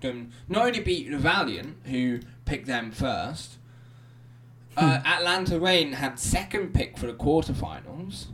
them 0.00 0.30
not 0.48 0.66
only 0.66 0.80
beat 0.80 1.10
the 1.10 1.18
Valiant, 1.18 1.76
who 1.84 2.20
picked 2.46 2.66
them 2.66 2.90
first. 2.92 3.58
Uh, 4.76 5.00
Atlanta 5.04 5.58
Reign 5.58 5.92
had 5.92 6.18
second 6.18 6.74
pick 6.74 6.98
for 6.98 7.06
the 7.06 7.12
quarterfinals, 7.12 8.26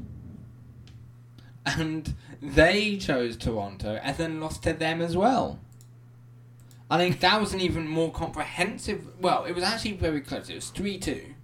and 1.66 2.14
they 2.40 2.96
chose 2.96 3.36
Toronto 3.36 4.00
and 4.02 4.16
then 4.16 4.40
lost 4.40 4.62
to 4.62 4.72
them 4.72 5.02
as 5.02 5.16
well. 5.16 5.58
I 6.90 6.98
think 6.98 7.20
that 7.20 7.40
was 7.40 7.54
an 7.54 7.60
even 7.60 7.86
more 7.86 8.10
comprehensive. 8.10 9.06
Well, 9.20 9.44
it 9.44 9.54
was 9.54 9.62
actually 9.62 9.92
very 9.92 10.20
close. 10.20 10.48
It 10.48 10.56
was 10.56 10.70
three 10.70 10.98
two, 10.98 11.34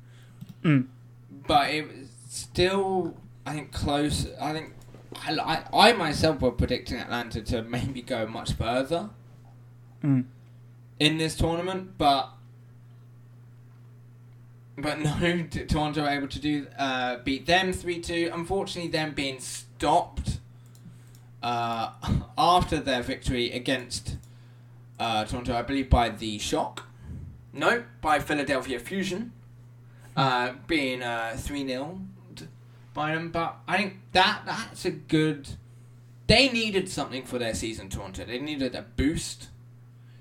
mm, 0.63 0.87
but 1.47 1.71
it 1.71 1.87
was 1.87 2.09
still 2.29 3.15
I 3.45 3.53
think 3.53 3.73
close. 3.73 4.27
I 4.41 4.53
think 4.53 4.73
I, 5.25 5.35
I, 5.73 5.91
I 5.91 5.93
myself 5.93 6.41
were 6.41 6.51
predicting 6.51 6.99
Atlanta 6.99 7.43
to 7.43 7.63
maybe 7.63 8.03
go 8.03 8.27
much 8.27 8.55
further 8.55 9.11
mm. 10.03 10.25
in 10.99 11.19
this 11.19 11.37
tournament, 11.37 11.97
but 11.97 12.31
but 14.77 14.99
no, 15.01 15.47
Toronto 15.69 16.03
were 16.03 16.09
able 16.09 16.29
to 16.29 16.39
do 16.39 16.67
uh, 16.79 17.17
beat 17.25 17.47
them 17.47 17.73
three 17.73 18.01
two. 18.01 18.31
Unfortunately, 18.33 18.91
them 18.91 19.13
being 19.13 19.41
stopped 19.41 20.39
uh, 21.43 21.91
after 22.39 22.79
their 22.79 23.03
victory 23.03 23.51
against 23.53 24.17
uh, 24.99 25.25
Toronto, 25.25 25.55
I 25.55 25.63
believe 25.63 25.91
by 25.91 26.11
the 26.11 26.39
Shock. 26.39 26.85
No, 27.53 27.85
by 28.03 28.19
Philadelphia 28.19 28.79
Fusion, 28.79 29.33
uh, 30.15 30.53
being 30.67 31.01
three 31.37 31.67
0 31.67 32.01
by 32.93 33.15
them. 33.15 33.31
But 33.31 33.57
I 33.67 33.77
think 33.79 34.01
that 34.13 34.43
that's 34.45 34.85
a 34.85 34.91
good. 34.91 35.49
They 36.27 36.49
needed 36.49 36.89
something 36.89 37.23
for 37.23 37.39
their 37.39 37.55
season, 37.55 37.89
Toronto. 37.89 38.25
They 38.25 38.41
needed 38.41 38.75
a 38.75 38.83
boost 38.83 39.49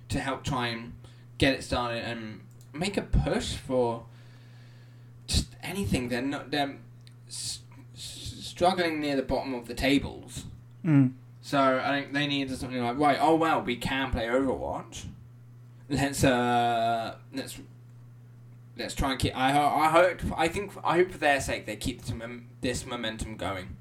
to 0.10 0.20
help 0.20 0.44
try 0.44 0.68
and 0.68 0.94
get 1.40 1.56
it 1.56 1.64
started 1.64 2.04
and 2.06 2.42
make 2.72 2.96
a 2.96 3.02
push 3.02 3.56
for 3.56 4.06
anything. 5.68 6.10
They're 6.10 6.22
not 6.22 6.52
they're 6.52 6.78
s- 7.28 7.60
s- 7.96 8.36
struggling 8.42 9.00
near 9.00 9.16
the 9.16 9.22
bottom 9.24 9.54
of 9.54 9.68
the 9.68 9.74
tables. 9.74 10.46
Mm. 10.84 11.14
So 11.42 11.60
I 11.84 12.00
think 12.02 12.14
they 12.14 12.28
needed 12.28 12.58
something 12.58 12.82
like 12.84 12.98
right. 12.98 13.18
Oh 13.22 13.36
well, 13.36 13.62
we 13.62 13.76
can 13.76 14.12
play 14.12 14.26
Overwatch. 14.28 15.06
Let's 15.90 16.24
uh 16.24 17.16
let's 17.34 17.60
let's 18.78 18.96
try 18.96 19.12
and 19.12 19.20
keep. 19.20 19.38
I 19.38 19.52
ho- 19.52 19.76
I 19.76 19.90
hope 19.90 20.20
I 20.38 20.48
think 20.48 20.72
I 20.84 20.98
hope 20.98 21.12
for 21.12 21.18
their 21.20 21.40
sake 21.40 21.66
they 21.66 21.76
keep 21.76 22.02
this, 22.02 22.14
this 22.62 22.86
momentum 22.86 23.36
going. 23.38 23.76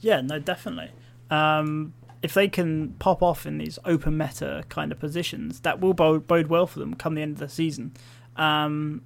Yeah, 0.00 0.20
no, 0.20 0.38
definitely. 0.38 0.92
Um, 1.30 1.92
if 2.22 2.34
they 2.34 2.48
can 2.48 2.90
pop 3.00 3.22
off 3.22 3.46
in 3.46 3.58
these 3.58 3.78
open 3.84 4.16
meta 4.16 4.64
kind 4.68 4.92
of 4.92 4.98
positions, 5.00 5.60
that 5.60 5.80
will 5.80 5.94
bode, 5.94 6.26
bode 6.26 6.46
well 6.46 6.66
for 6.66 6.78
them 6.78 6.94
come 6.94 7.14
the 7.16 7.22
end 7.22 7.32
of 7.32 7.38
the 7.40 7.48
season. 7.48 7.92
Um, 8.36 9.02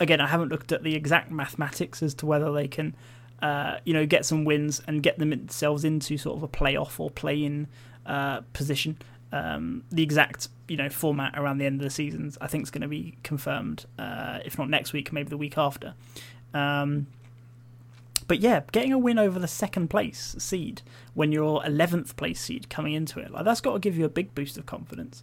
again, 0.00 0.20
I 0.20 0.26
haven't 0.26 0.48
looked 0.48 0.72
at 0.72 0.82
the 0.82 0.94
exact 0.94 1.30
mathematics 1.30 2.02
as 2.02 2.14
to 2.14 2.26
whether 2.26 2.52
they 2.52 2.68
can, 2.68 2.94
uh, 3.42 3.78
you 3.84 3.92
know, 3.92 4.06
get 4.06 4.24
some 4.24 4.44
wins 4.44 4.82
and 4.86 5.02
get 5.02 5.18
themselves 5.18 5.84
into 5.84 6.18
sort 6.18 6.36
of 6.36 6.42
a 6.42 6.48
playoff 6.48 6.98
or 7.00 7.10
play-in 7.10 7.68
uh, 8.04 8.40
position. 8.52 8.98
Um, 9.32 9.84
the 9.90 10.02
exact, 10.02 10.48
you 10.68 10.76
know, 10.76 10.88
format 10.88 11.36
around 11.36 11.58
the 11.58 11.66
end 11.66 11.80
of 11.80 11.84
the 11.84 11.90
seasons, 11.90 12.38
I 12.40 12.46
think, 12.46 12.64
is 12.64 12.70
going 12.70 12.82
to 12.82 12.88
be 12.88 13.16
confirmed. 13.22 13.86
Uh, 13.98 14.38
if 14.44 14.58
not 14.58 14.70
next 14.70 14.92
week, 14.92 15.12
maybe 15.12 15.28
the 15.28 15.36
week 15.36 15.58
after. 15.58 15.94
Um, 16.54 17.08
but 18.28 18.40
yeah, 18.40 18.62
getting 18.72 18.92
a 18.92 18.98
win 18.98 19.18
over 19.18 19.38
the 19.38 19.48
second 19.48 19.88
place 19.88 20.34
seed 20.38 20.82
when 21.14 21.32
you're 21.32 21.60
11th 21.60 22.16
place 22.16 22.40
seed 22.40 22.68
coming 22.68 22.94
into 22.94 23.20
it, 23.20 23.30
like 23.30 23.44
that's 23.44 23.60
got 23.60 23.74
to 23.74 23.78
give 23.78 23.96
you 23.96 24.04
a 24.04 24.08
big 24.08 24.34
boost 24.34 24.58
of 24.58 24.66
confidence. 24.66 25.22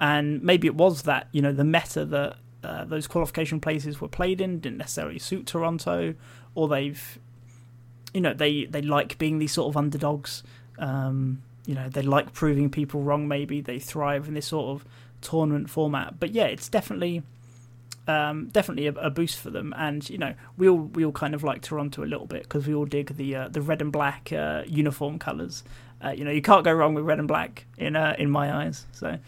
And 0.00 0.42
maybe 0.42 0.66
it 0.66 0.74
was 0.74 1.02
that, 1.02 1.28
you 1.32 1.40
know, 1.40 1.52
the 1.52 1.64
meta 1.64 2.04
that 2.04 2.36
uh, 2.64 2.84
those 2.84 3.06
qualification 3.06 3.60
places 3.60 4.00
were 4.00 4.08
played 4.08 4.40
in 4.40 4.60
didn't 4.60 4.78
necessarily 4.78 5.18
suit 5.18 5.46
Toronto, 5.46 6.14
or 6.54 6.68
they've, 6.68 7.18
you 8.12 8.20
know, 8.20 8.34
they, 8.34 8.64
they 8.64 8.82
like 8.82 9.18
being 9.18 9.38
these 9.38 9.52
sort 9.52 9.68
of 9.68 9.76
underdogs. 9.76 10.42
Um, 10.78 11.42
you 11.66 11.74
know, 11.74 11.88
they 11.88 12.02
like 12.02 12.32
proving 12.32 12.70
people 12.70 13.02
wrong, 13.02 13.26
maybe. 13.28 13.60
They 13.60 13.78
thrive 13.78 14.28
in 14.28 14.34
this 14.34 14.46
sort 14.48 14.76
of 14.76 14.86
tournament 15.20 15.70
format. 15.70 16.20
But 16.20 16.32
yeah, 16.32 16.44
it's 16.44 16.68
definitely 16.68 17.22
um, 18.06 18.48
definitely 18.48 18.86
a, 18.86 18.92
a 18.92 19.10
boost 19.10 19.38
for 19.38 19.50
them. 19.50 19.74
And 19.76 20.08
you 20.08 20.18
know, 20.18 20.34
we 20.56 20.68
all 20.68 20.78
we 20.78 21.04
all 21.04 21.12
kind 21.12 21.34
of 21.34 21.42
like 21.42 21.62
Toronto 21.62 22.04
a 22.04 22.06
little 22.06 22.26
bit 22.26 22.42
because 22.42 22.66
we 22.66 22.74
all 22.74 22.84
dig 22.84 23.16
the 23.16 23.34
uh, 23.34 23.48
the 23.48 23.60
red 23.60 23.80
and 23.80 23.92
black 23.92 24.32
uh, 24.32 24.62
uniform 24.66 25.18
colours. 25.18 25.64
Uh, 26.02 26.10
you 26.10 26.24
know, 26.24 26.30
you 26.30 26.42
can't 26.42 26.64
go 26.64 26.72
wrong 26.72 26.94
with 26.94 27.04
red 27.04 27.18
and 27.18 27.28
black 27.28 27.66
in 27.78 27.96
uh, 27.96 28.14
in 28.18 28.30
my 28.30 28.64
eyes. 28.64 28.86
So 28.92 29.18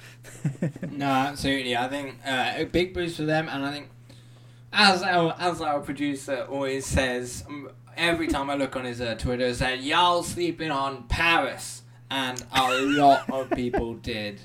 no, 0.90 1.06
absolutely. 1.06 1.76
I 1.76 1.88
think 1.88 2.16
uh, 2.26 2.54
a 2.56 2.64
big 2.64 2.92
boost 2.92 3.16
for 3.16 3.24
them, 3.24 3.48
and 3.48 3.64
I 3.64 3.72
think 3.72 3.88
as 4.72 5.02
our 5.02 5.34
as 5.38 5.60
our 5.60 5.80
producer 5.80 6.46
always 6.50 6.84
says, 6.84 7.44
every 7.96 8.28
time 8.28 8.50
I 8.50 8.56
look 8.56 8.76
on 8.76 8.84
his 8.84 9.00
uh, 9.00 9.14
Twitter, 9.14 9.46
it 9.46 9.56
said 9.56 9.80
y'all 9.80 10.22
sleeping 10.22 10.70
on 10.70 11.04
Paris, 11.04 11.82
and 12.10 12.44
a 12.52 12.72
lot 12.82 13.28
of 13.30 13.50
people 13.50 13.94
did. 13.94 14.40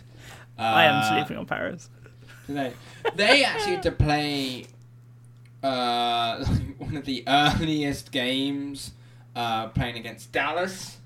Uh, 0.58 0.62
I 0.62 0.86
am 0.86 1.18
sleeping 1.18 1.38
on 1.38 1.46
Paris. 1.46 1.90
today. 2.48 2.74
They 3.16 3.44
actually 3.44 3.74
had 3.74 3.84
to 3.84 3.92
play 3.92 4.68
uh, 5.62 6.46
one 6.78 6.96
of 6.96 7.04
the 7.06 7.24
earliest 7.28 8.12
games, 8.12 8.92
uh, 9.36 9.68
playing 9.68 9.98
against 9.98 10.32
Dallas 10.32 10.98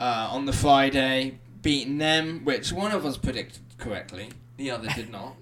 uh, 0.00 0.28
on 0.30 0.46
the 0.46 0.52
Friday, 0.52 1.38
beating 1.62 1.98
them, 1.98 2.44
which 2.44 2.72
one 2.72 2.92
of 2.92 3.04
us 3.04 3.16
predicted 3.16 3.62
correctly, 3.78 4.30
the 4.56 4.70
other 4.70 4.88
did 4.88 5.10
not. 5.10 5.36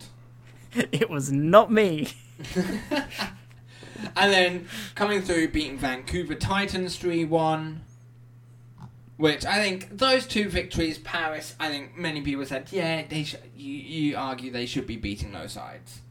It 0.93 1.09
was 1.09 1.33
not 1.33 1.73
me. 1.73 2.09
and 2.55 4.31
then 4.31 4.69
coming 4.95 5.23
through, 5.23 5.49
beating 5.49 5.79
Vancouver 5.79 6.35
Titans 6.35 6.97
3 6.97 7.25
1. 7.25 7.81
Which 9.17 9.47
I 9.47 9.55
think 9.55 9.97
those 9.97 10.27
two 10.27 10.51
victories, 10.51 10.99
Paris, 10.99 11.55
I 11.59 11.71
think 11.71 11.97
many 11.97 12.21
people 12.21 12.45
said, 12.45 12.69
yeah, 12.71 13.05
they 13.09 13.25
sh- 13.25 13.37
you, 13.57 13.73
you 13.73 14.17
argue 14.19 14.51
they 14.51 14.67
should 14.67 14.87
be 14.87 14.99
beating 14.99 15.33
those 15.33 15.53
sides. 15.53 16.03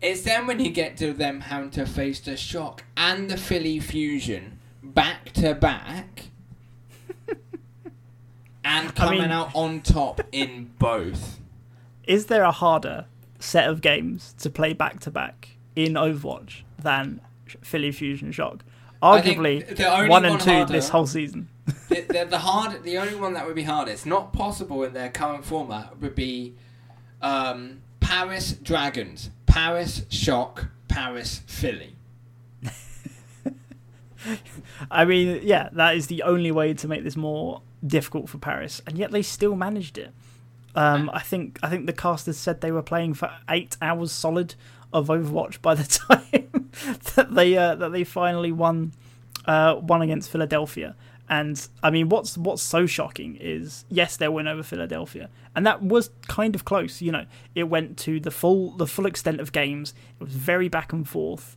It's 0.00 0.22
then 0.22 0.46
when 0.46 0.60
you 0.60 0.70
get 0.70 0.96
to 0.98 1.12
them 1.12 1.40
having 1.40 1.70
to 1.70 1.84
face 1.84 2.20
the 2.20 2.36
shock 2.36 2.84
and 2.96 3.28
the 3.28 3.36
Philly 3.36 3.80
Fusion 3.80 4.60
back 4.80 5.32
to 5.32 5.54
back 5.54 6.27
and 8.64 8.94
coming 8.94 9.20
mean- 9.22 9.30
out 9.30 9.50
on 9.54 9.80
top 9.80 10.20
in 10.32 10.70
both. 10.78 11.40
Is 12.04 12.26
there 12.26 12.44
a 12.44 12.52
harder 12.52 13.04
set 13.38 13.68
of 13.68 13.80
games 13.80 14.34
to 14.38 14.50
play 14.50 14.72
back 14.72 15.00
to 15.00 15.10
back 15.10 15.56
in 15.76 15.94
Overwatch 15.94 16.62
than 16.78 17.20
Philly 17.62 17.92
Fusion 17.92 18.32
Shock. 18.32 18.64
Arguably 19.02 20.08
one 20.08 20.24
and 20.24 20.40
two 20.40 20.50
harder- 20.50 20.72
this 20.72 20.88
whole 20.88 21.06
season. 21.06 21.48
the, 21.88 22.00
the, 22.00 22.26
the 22.30 22.38
hard, 22.38 22.82
the 22.82 22.98
only 22.98 23.14
one 23.14 23.34
that 23.34 23.46
would 23.46 23.54
be 23.54 23.62
hardest, 23.62 24.06
not 24.06 24.32
possible 24.32 24.82
in 24.82 24.92
their 24.92 25.10
current 25.10 25.44
format, 25.44 26.00
would 26.00 26.14
be 26.16 26.54
um, 27.22 27.80
Paris 28.00 28.52
Dragons, 28.52 29.30
Paris 29.46 30.04
Shock, 30.08 30.66
Paris 30.88 31.42
Philly. 31.46 31.94
I 34.90 35.04
mean, 35.04 35.40
yeah, 35.44 35.68
that 35.72 35.94
is 35.96 36.08
the 36.08 36.22
only 36.22 36.50
way 36.50 36.74
to 36.74 36.88
make 36.88 37.04
this 37.04 37.16
more 37.16 37.62
difficult 37.86 38.28
for 38.28 38.38
Paris, 38.38 38.82
and 38.86 38.98
yet 38.98 39.10
they 39.10 39.22
still 39.22 39.56
managed 39.56 39.98
it. 39.98 40.12
Um, 40.74 41.10
I 41.12 41.20
think 41.20 41.58
I 41.62 41.68
think 41.68 41.86
the 41.86 41.92
casters 41.92 42.36
said 42.36 42.60
they 42.60 42.72
were 42.72 42.82
playing 42.82 43.14
for 43.14 43.30
eight 43.48 43.76
hours 43.80 44.12
solid 44.12 44.54
of 44.92 45.08
Overwatch 45.08 45.60
by 45.60 45.74
the 45.74 45.84
time 45.84 46.70
that 47.14 47.34
they 47.34 47.56
uh, 47.56 47.74
that 47.74 47.92
they 47.92 48.04
finally 48.04 48.52
won 48.52 48.92
uh, 49.46 49.76
won 49.80 50.02
against 50.02 50.30
Philadelphia. 50.30 50.94
And 51.30 51.68
I 51.82 51.90
mean, 51.90 52.08
what's 52.08 52.38
what's 52.38 52.62
so 52.62 52.86
shocking 52.86 53.36
is 53.40 53.84
yes, 53.90 54.16
their 54.16 54.30
win 54.30 54.48
over 54.48 54.62
Philadelphia, 54.62 55.28
and 55.54 55.66
that 55.66 55.82
was 55.82 56.10
kind 56.26 56.54
of 56.54 56.64
close. 56.64 57.02
You 57.02 57.12
know, 57.12 57.26
it 57.54 57.64
went 57.64 57.98
to 57.98 58.18
the 58.18 58.30
full 58.30 58.70
the 58.76 58.86
full 58.86 59.04
extent 59.04 59.40
of 59.40 59.52
games. 59.52 59.92
It 60.20 60.24
was 60.24 60.34
very 60.34 60.68
back 60.68 60.92
and 60.92 61.06
forth. 61.06 61.56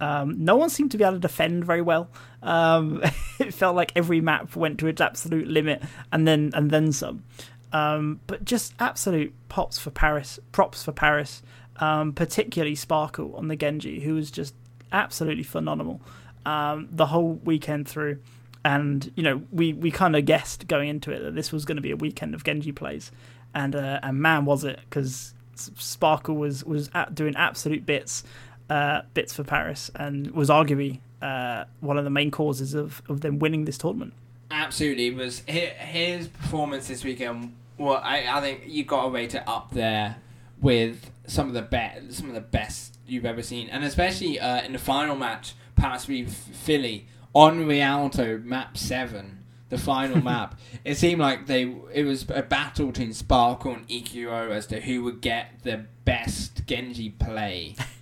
Um, 0.00 0.44
no 0.44 0.56
one 0.56 0.70
seemed 0.70 0.90
to 0.92 0.98
be 0.98 1.04
able 1.04 1.14
to 1.14 1.20
defend 1.20 1.64
very 1.64 1.82
well. 1.82 2.08
Um, 2.42 3.02
it 3.38 3.52
felt 3.52 3.76
like 3.76 3.92
every 3.94 4.20
map 4.20 4.56
went 4.56 4.78
to 4.80 4.86
its 4.86 5.00
absolute 5.00 5.46
limit, 5.46 5.82
and 6.12 6.26
then 6.26 6.50
and 6.54 6.70
then 6.70 6.92
some. 6.92 7.24
Um, 7.72 8.20
but 8.26 8.44
just 8.44 8.74
absolute 8.80 9.32
pops 9.48 9.78
for 9.78 9.90
Paris, 9.90 10.40
props 10.52 10.82
for 10.82 10.92
Paris, 10.92 11.42
um, 11.76 12.12
particularly 12.12 12.74
Sparkle 12.74 13.36
on 13.36 13.48
the 13.48 13.56
Genji, 13.56 14.00
who 14.00 14.14
was 14.14 14.30
just 14.30 14.54
absolutely 14.92 15.44
phenomenal 15.44 16.00
um, 16.46 16.88
the 16.90 17.06
whole 17.06 17.34
weekend 17.44 17.88
through. 17.88 18.18
And 18.64 19.10
you 19.14 19.22
know, 19.22 19.42
we, 19.52 19.72
we 19.72 19.90
kind 19.90 20.16
of 20.16 20.24
guessed 20.24 20.66
going 20.68 20.88
into 20.88 21.12
it 21.12 21.20
that 21.20 21.34
this 21.34 21.52
was 21.52 21.64
going 21.64 21.76
to 21.76 21.82
be 21.82 21.92
a 21.92 21.96
weekend 21.96 22.34
of 22.34 22.44
Genji 22.44 22.72
plays, 22.72 23.10
and 23.54 23.74
uh, 23.74 24.00
and 24.02 24.20
man 24.20 24.44
was 24.44 24.64
it 24.64 24.80
because 24.88 25.32
Sparkle 25.54 26.36
was 26.36 26.64
was 26.64 26.90
doing 27.14 27.36
absolute 27.36 27.86
bits, 27.86 28.22
uh, 28.70 29.02
bits 29.12 29.34
for 29.34 29.44
Paris, 29.44 29.90
and 29.96 30.30
was 30.30 30.48
arguably 30.48 31.00
uh, 31.20 31.64
one 31.80 31.98
of 31.98 32.04
the 32.04 32.10
main 32.10 32.30
causes 32.30 32.72
of, 32.72 33.02
of 33.08 33.20
them 33.20 33.38
winning 33.38 33.64
this 33.64 33.76
tournament. 33.76 34.14
Absolutely, 34.50 35.08
it 35.08 35.16
was 35.16 35.40
his, 35.40 35.70
his 35.70 36.28
performance 36.28 36.88
this 36.88 37.04
weekend. 37.04 37.54
Well, 37.76 38.00
I, 38.02 38.26
I 38.28 38.40
think 38.40 38.62
you 38.66 38.84
got 38.84 39.04
to 39.04 39.10
rate 39.10 39.34
it 39.34 39.42
up 39.46 39.72
there 39.72 40.16
with 40.60 41.10
some 41.26 41.48
of 41.48 41.54
the 41.54 41.62
best, 41.62 42.12
some 42.14 42.28
of 42.28 42.34
the 42.34 42.40
best 42.40 42.98
you've 43.06 43.26
ever 43.26 43.42
seen, 43.42 43.68
and 43.68 43.84
especially 43.84 44.38
uh, 44.38 44.62
in 44.62 44.72
the 44.72 44.78
final 44.78 45.16
match, 45.16 45.54
Paris 45.76 46.04
v 46.04 46.24
Philly 46.24 47.06
on 47.32 47.66
Rialto 47.66 48.38
map 48.38 48.76
seven, 48.76 49.44
the 49.68 49.78
final 49.78 50.20
map. 50.22 50.58
It 50.84 50.96
seemed 50.96 51.20
like 51.20 51.46
they 51.46 51.74
it 51.92 52.04
was 52.04 52.26
a 52.28 52.42
battle 52.42 52.88
between 52.88 53.12
Sparkle 53.14 53.74
and 53.74 53.88
EQO 53.88 54.50
as 54.50 54.66
to 54.68 54.80
who 54.80 55.02
would 55.04 55.20
get 55.20 55.62
the 55.62 55.86
best 56.04 56.66
Genji 56.66 57.10
play 57.10 57.76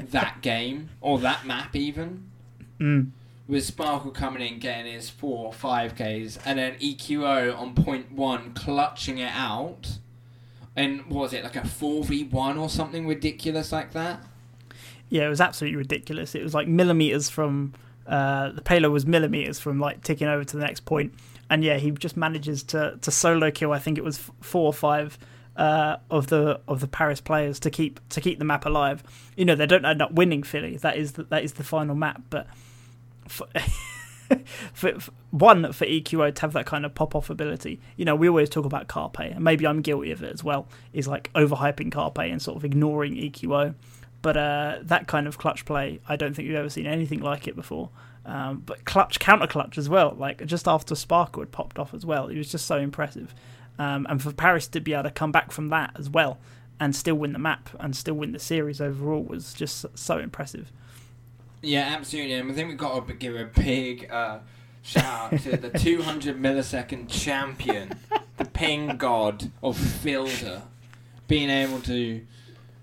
that 0.00 0.40
game 0.42 0.90
or 1.00 1.18
that 1.20 1.46
map 1.46 1.74
even 1.76 2.24
Mm. 2.80 3.10
with 3.48 3.64
Sparkle 3.64 4.10
coming 4.12 4.40
in, 4.46 4.58
getting 4.60 4.92
his 4.92 5.10
four 5.10 5.46
or 5.46 5.52
five 5.52 5.94
Ks, 5.94 6.38
and 6.44 6.58
then 6.58 6.74
EQO 6.80 7.56
on 7.58 7.74
point 7.74 8.12
one 8.12 8.52
clutching 8.54 9.18
it 9.18 9.32
out. 9.34 9.98
And 10.76 11.06
what 11.06 11.22
was 11.22 11.32
it 11.32 11.42
like 11.42 11.56
a 11.56 11.66
four 11.66 12.04
v 12.04 12.22
one 12.24 12.56
or 12.56 12.68
something 12.68 13.08
ridiculous 13.08 13.72
like 13.72 13.92
that? 13.94 14.22
Yeah, 15.08 15.26
it 15.26 15.28
was 15.28 15.40
absolutely 15.40 15.76
ridiculous. 15.76 16.34
It 16.36 16.42
was 16.44 16.54
like 16.54 16.68
millimeters 16.68 17.28
from 17.28 17.72
uh, 18.06 18.50
the 18.52 18.62
payload 18.62 18.92
was 18.92 19.04
millimeters 19.06 19.58
from 19.58 19.80
like 19.80 20.02
ticking 20.04 20.28
over 20.28 20.44
to 20.44 20.56
the 20.56 20.62
next 20.62 20.84
point, 20.84 21.12
and 21.50 21.64
yeah, 21.64 21.78
he 21.78 21.90
just 21.90 22.16
manages 22.16 22.62
to 22.64 22.96
to 23.02 23.10
solo 23.10 23.50
kill. 23.50 23.72
I 23.72 23.78
think 23.80 23.98
it 23.98 24.04
was 24.04 24.18
f- 24.18 24.30
four 24.40 24.66
or 24.66 24.72
five 24.72 25.18
uh, 25.58 25.98
of 26.10 26.28
the 26.28 26.60
of 26.66 26.80
the 26.80 26.88
Paris 26.88 27.20
players 27.20 27.60
to 27.60 27.70
keep 27.70 28.00
to 28.08 28.20
keep 28.20 28.38
the 28.38 28.44
map 28.44 28.64
alive. 28.64 29.02
You 29.36 29.44
know, 29.44 29.54
they 29.54 29.66
don't 29.66 29.84
end 29.84 30.00
up 30.00 30.12
winning 30.12 30.42
Philly. 30.42 30.78
That 30.78 30.96
is 30.96 31.12
the, 31.12 31.24
that 31.24 31.44
is 31.44 31.54
the 31.54 31.64
final 31.64 31.94
map, 31.94 32.22
but. 32.30 32.46
For, 33.28 33.46
for, 34.72 35.00
for 35.00 35.12
one 35.30 35.70
for 35.74 35.84
EQO 35.84 36.34
to 36.34 36.40
have 36.40 36.54
that 36.54 36.64
kind 36.64 36.86
of 36.86 36.94
pop 36.94 37.14
off 37.14 37.28
ability, 37.28 37.78
you 37.96 38.06
know, 38.06 38.14
we 38.14 38.26
always 38.26 38.48
talk 38.48 38.64
about 38.64 38.88
Carpe, 38.88 39.18
and 39.18 39.44
maybe 39.44 39.66
I'm 39.66 39.82
guilty 39.82 40.12
of 40.12 40.22
it 40.22 40.32
as 40.32 40.42
well. 40.42 40.66
Is 40.94 41.06
like 41.06 41.30
overhyping 41.34 41.92
Carpe 41.92 42.20
and 42.20 42.40
sort 42.40 42.56
of 42.56 42.64
ignoring 42.64 43.16
EQO 43.16 43.74
but 44.22 44.36
uh, 44.36 44.78
that 44.82 45.06
kind 45.06 45.26
of 45.26 45.38
clutch 45.38 45.64
play, 45.64 46.00
I 46.08 46.16
don't 46.16 46.34
think 46.34 46.48
we've 46.48 46.56
ever 46.56 46.70
seen 46.70 46.86
anything 46.86 47.20
like 47.20 47.46
it 47.46 47.54
before. 47.54 47.90
Um, 48.24 48.62
but 48.66 48.84
clutch, 48.84 49.18
counter 49.20 49.46
clutch 49.46 49.78
as 49.78 49.88
well. 49.88 50.14
Like 50.18 50.44
just 50.44 50.66
after 50.66 50.94
Sparkle 50.94 51.42
had 51.42 51.52
popped 51.52 51.78
off 51.78 51.94
as 51.94 52.04
well, 52.04 52.28
it 52.28 52.36
was 52.36 52.50
just 52.50 52.66
so 52.66 52.78
impressive. 52.78 53.34
Um, 53.78 54.06
and 54.08 54.20
for 54.20 54.32
Paris 54.32 54.66
to 54.68 54.80
be 54.80 54.92
able 54.92 55.04
to 55.04 55.10
come 55.10 55.30
back 55.30 55.52
from 55.52 55.68
that 55.68 55.92
as 55.96 56.10
well 56.10 56.38
and 56.80 56.94
still 56.94 57.14
win 57.14 57.32
the 57.32 57.38
map 57.38 57.70
and 57.78 57.94
still 57.94 58.14
win 58.14 58.32
the 58.32 58.38
series 58.38 58.80
overall 58.80 59.22
was 59.22 59.52
just 59.52 59.86
so 59.94 60.18
impressive. 60.18 60.72
Yeah, 61.62 61.94
absolutely. 61.96 62.34
And 62.34 62.50
I 62.50 62.54
think 62.54 62.68
we've 62.68 62.78
got 62.78 63.06
to 63.06 63.14
give 63.14 63.34
a 63.34 63.44
big 63.44 64.10
uh, 64.10 64.38
shout 64.82 65.32
out 65.32 65.40
to 65.40 65.56
the 65.56 65.70
200 65.78 66.40
millisecond 66.40 67.08
champion, 67.08 67.92
the 68.36 68.44
ping 68.44 68.96
god 68.96 69.50
of 69.62 69.76
Fielder, 69.76 70.62
being 71.26 71.50
able 71.50 71.80
to 71.80 72.24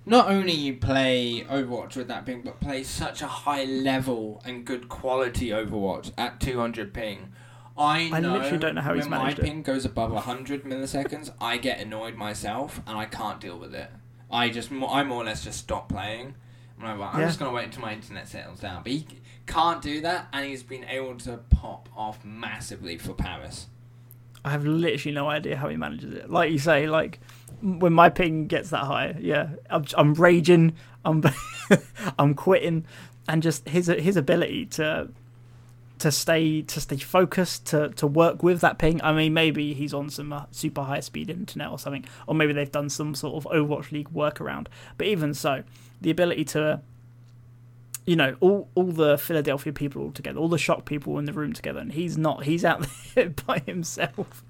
not 0.06 0.30
only 0.30 0.72
play 0.74 1.46
Overwatch 1.50 1.96
with 1.96 2.08
that 2.10 2.26
ping, 2.26 2.42
but 2.44 2.60
play 2.60 2.84
such 2.84 3.22
a 3.22 3.28
high 3.28 3.64
level 3.64 4.42
and 4.46 4.66
good 4.66 4.90
quality 4.90 5.50
Overwatch 5.50 6.12
at 6.18 6.40
200 6.40 6.94
ping. 6.94 7.32
I, 7.78 8.10
I 8.14 8.20
literally 8.22 8.58
don't 8.58 8.76
know 8.76 8.82
how 8.82 8.92
when 8.92 9.00
he's 9.00 9.10
my 9.10 9.18
managed 9.18 9.40
it. 9.40 9.46
ping 9.46 9.62
goes 9.62 9.84
above 9.86 10.12
100 10.12 10.64
milliseconds, 10.64 11.32
I 11.42 11.58
get 11.58 11.80
annoyed 11.80 12.16
myself 12.16 12.82
and 12.88 12.98
I 12.98 13.06
can't 13.06 13.42
deal 13.42 13.58
with 13.60 13.76
it. 13.76 13.90
I 14.32 14.50
just, 14.50 14.72
I 14.72 15.04
more 15.04 15.22
or 15.22 15.26
less 15.26 15.44
just 15.44 15.60
stop 15.60 15.90
playing. 15.90 16.36
I'm 16.82 17.00
like, 17.00 17.14
I'm 17.14 17.20
Yeah. 17.22 17.28
just 17.28 17.40
gonna 17.40 17.52
wait 17.52 17.66
until 17.66 17.82
my 17.82 17.94
internet 17.94 18.28
settles 18.28 18.60
down. 18.60 18.84
But 18.84 18.92
he 18.92 19.08
can't 19.46 19.82
do 19.82 20.02
that, 20.02 20.28
and 20.34 20.46
he's 20.46 20.64
been 20.64 20.84
able 20.86 21.16
to 21.20 21.38
pop 21.50 21.88
off 21.96 22.24
massively 22.26 22.98
for 22.98 23.14
Paris. 23.14 23.68
I 24.44 24.50
have 24.52 24.66
literally 24.66 25.16
no 25.16 25.28
idea 25.30 25.56
how 25.58 25.70
he 25.70 25.78
manages 25.78 26.14
it. 26.14 26.30
Like 26.30 26.52
you 26.52 26.60
say, 26.60 26.88
like 26.88 27.20
when 27.62 27.94
my 27.94 28.10
ping 28.10 28.48
gets 28.48 28.70
that 28.72 28.84
high, 28.84 29.16
yeah, 29.20 29.50
I'm, 29.70 29.86
I'm 29.98 30.14
raging, 30.16 30.74
I'm 31.06 31.24
I'm 32.20 32.34
quitting, 32.36 32.86
and 33.28 33.42
just 33.42 33.68
his 33.70 33.88
his 33.88 34.18
ability 34.18 34.66
to 34.68 35.10
to 36.00 36.12
stay 36.12 36.62
to 36.62 36.82
stay 36.82 36.98
focused 36.98 37.68
to 37.68 37.90
to 37.90 38.08
work 38.08 38.44
with 38.44 38.62
that 38.62 38.78
ping. 38.78 39.02
I 39.04 39.14
mean, 39.14 39.34
maybe 39.34 39.74
he's 39.74 39.94
on 39.94 40.10
some 40.10 40.34
uh, 40.34 40.46
super 40.52 40.84
high 40.84 41.00
speed 41.00 41.30
internet 41.30 41.70
or 41.70 41.80
something, 41.80 42.06
or 42.28 42.36
maybe 42.36 42.54
they've 42.54 42.72
done 42.72 42.90
some 42.90 43.16
sort 43.16 43.36
of 43.36 43.52
Overwatch 43.52 43.92
League 43.92 44.10
workaround. 44.10 44.68
But 44.98 45.08
even 45.08 45.34
so, 45.34 45.64
the 46.02 46.12
ability 46.12 46.46
to 46.46 46.82
you 48.06 48.16
know 48.16 48.36
all 48.40 48.70
all 48.76 48.92
the 48.92 49.18
Philadelphia 49.18 49.74
people 49.74 50.02
all 50.04 50.12
together, 50.12 50.40
all 50.40 50.50
the 50.50 50.58
shock 50.58 50.86
people 50.86 51.18
in 51.18 51.26
the 51.26 51.34
room 51.34 51.54
together, 51.54 51.80
and 51.80 51.94
he's 51.94 52.18
not. 52.18 52.44
He's 52.44 52.66
out 52.66 52.86
there 53.16 53.30
by 53.30 53.60
himself, 53.60 54.44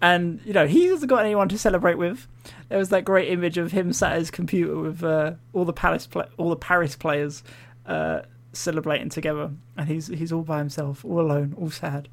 and 0.00 0.40
you 0.44 0.52
know 0.52 0.66
he 0.66 0.86
hasn't 0.86 1.10
got 1.10 1.24
anyone 1.24 1.48
to 1.50 1.58
celebrate 1.58 1.98
with. 1.98 2.26
There 2.68 2.78
was 2.78 2.88
that 2.88 3.04
great 3.04 3.28
image 3.28 3.58
of 3.58 3.72
him 3.72 3.92
sat 3.92 4.12
at 4.12 4.18
his 4.18 4.30
computer 4.30 4.76
with 4.76 5.04
uh, 5.04 5.34
all 5.52 5.64
the 5.64 5.72
pla- 5.72 5.98
all 6.36 6.50
the 6.50 6.56
Paris 6.56 6.96
players 6.96 7.42
uh, 7.86 8.22
celebrating 8.56 9.08
together, 9.08 9.50
and 9.76 9.88
he's 9.88 10.06
he's 10.08 10.32
all 10.32 10.42
by 10.42 10.58
himself, 10.58 11.04
all 11.04 11.20
alone, 11.20 11.54
all 11.58 11.70
sad, 11.70 12.08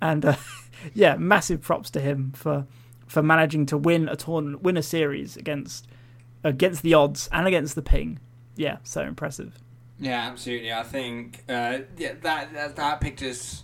and 0.00 0.24
uh, 0.24 0.36
yeah, 0.94 1.16
massive 1.16 1.60
props 1.62 1.90
to 1.90 2.00
him 2.00 2.32
for 2.34 2.66
for 3.06 3.22
managing 3.22 3.66
to 3.66 3.78
win 3.78 4.08
a 4.08 4.16
tournament, 4.16 4.62
win 4.62 4.76
a 4.76 4.82
series 4.82 5.36
against 5.36 5.86
against 6.44 6.82
the 6.82 6.94
odds 6.94 7.28
and 7.32 7.46
against 7.46 7.74
the 7.74 7.82
ping. 7.82 8.18
Yeah, 8.56 8.78
so 8.84 9.02
impressive. 9.02 9.58
Yeah, 9.98 10.26
absolutely. 10.28 10.72
I 10.72 10.82
think 10.82 11.42
uh, 11.48 11.78
yeah, 11.96 12.14
that, 12.22 12.52
that 12.52 12.76
that 12.76 13.00
picture's 13.00 13.62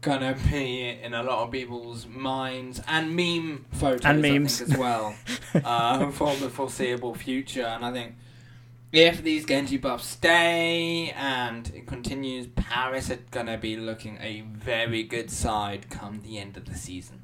gonna 0.00 0.36
be 0.50 0.88
in 1.02 1.12
a 1.12 1.22
lot 1.22 1.40
of 1.44 1.50
people's 1.50 2.06
minds 2.06 2.80
and 2.86 3.14
meme 3.16 3.64
photos 3.72 4.04
And 4.04 4.22
memes. 4.22 4.58
think, 4.58 4.70
as 4.72 4.78
well 4.78 5.14
uh, 5.64 6.10
for 6.10 6.34
the 6.36 6.48
foreseeable 6.48 7.14
future. 7.14 7.64
And 7.64 7.84
I 7.84 7.92
think 7.92 8.14
if 8.92 9.22
these 9.22 9.44
Genji 9.44 9.76
buffs 9.76 10.06
stay 10.06 11.12
and 11.16 11.70
it 11.74 11.86
continues, 11.86 12.46
Paris 12.46 13.10
are 13.10 13.18
gonna 13.30 13.58
be 13.58 13.76
looking 13.76 14.18
a 14.20 14.42
very 14.42 15.02
good 15.02 15.30
side 15.30 15.90
come 15.90 16.20
the 16.22 16.38
end 16.38 16.56
of 16.56 16.64
the 16.64 16.74
season. 16.74 17.22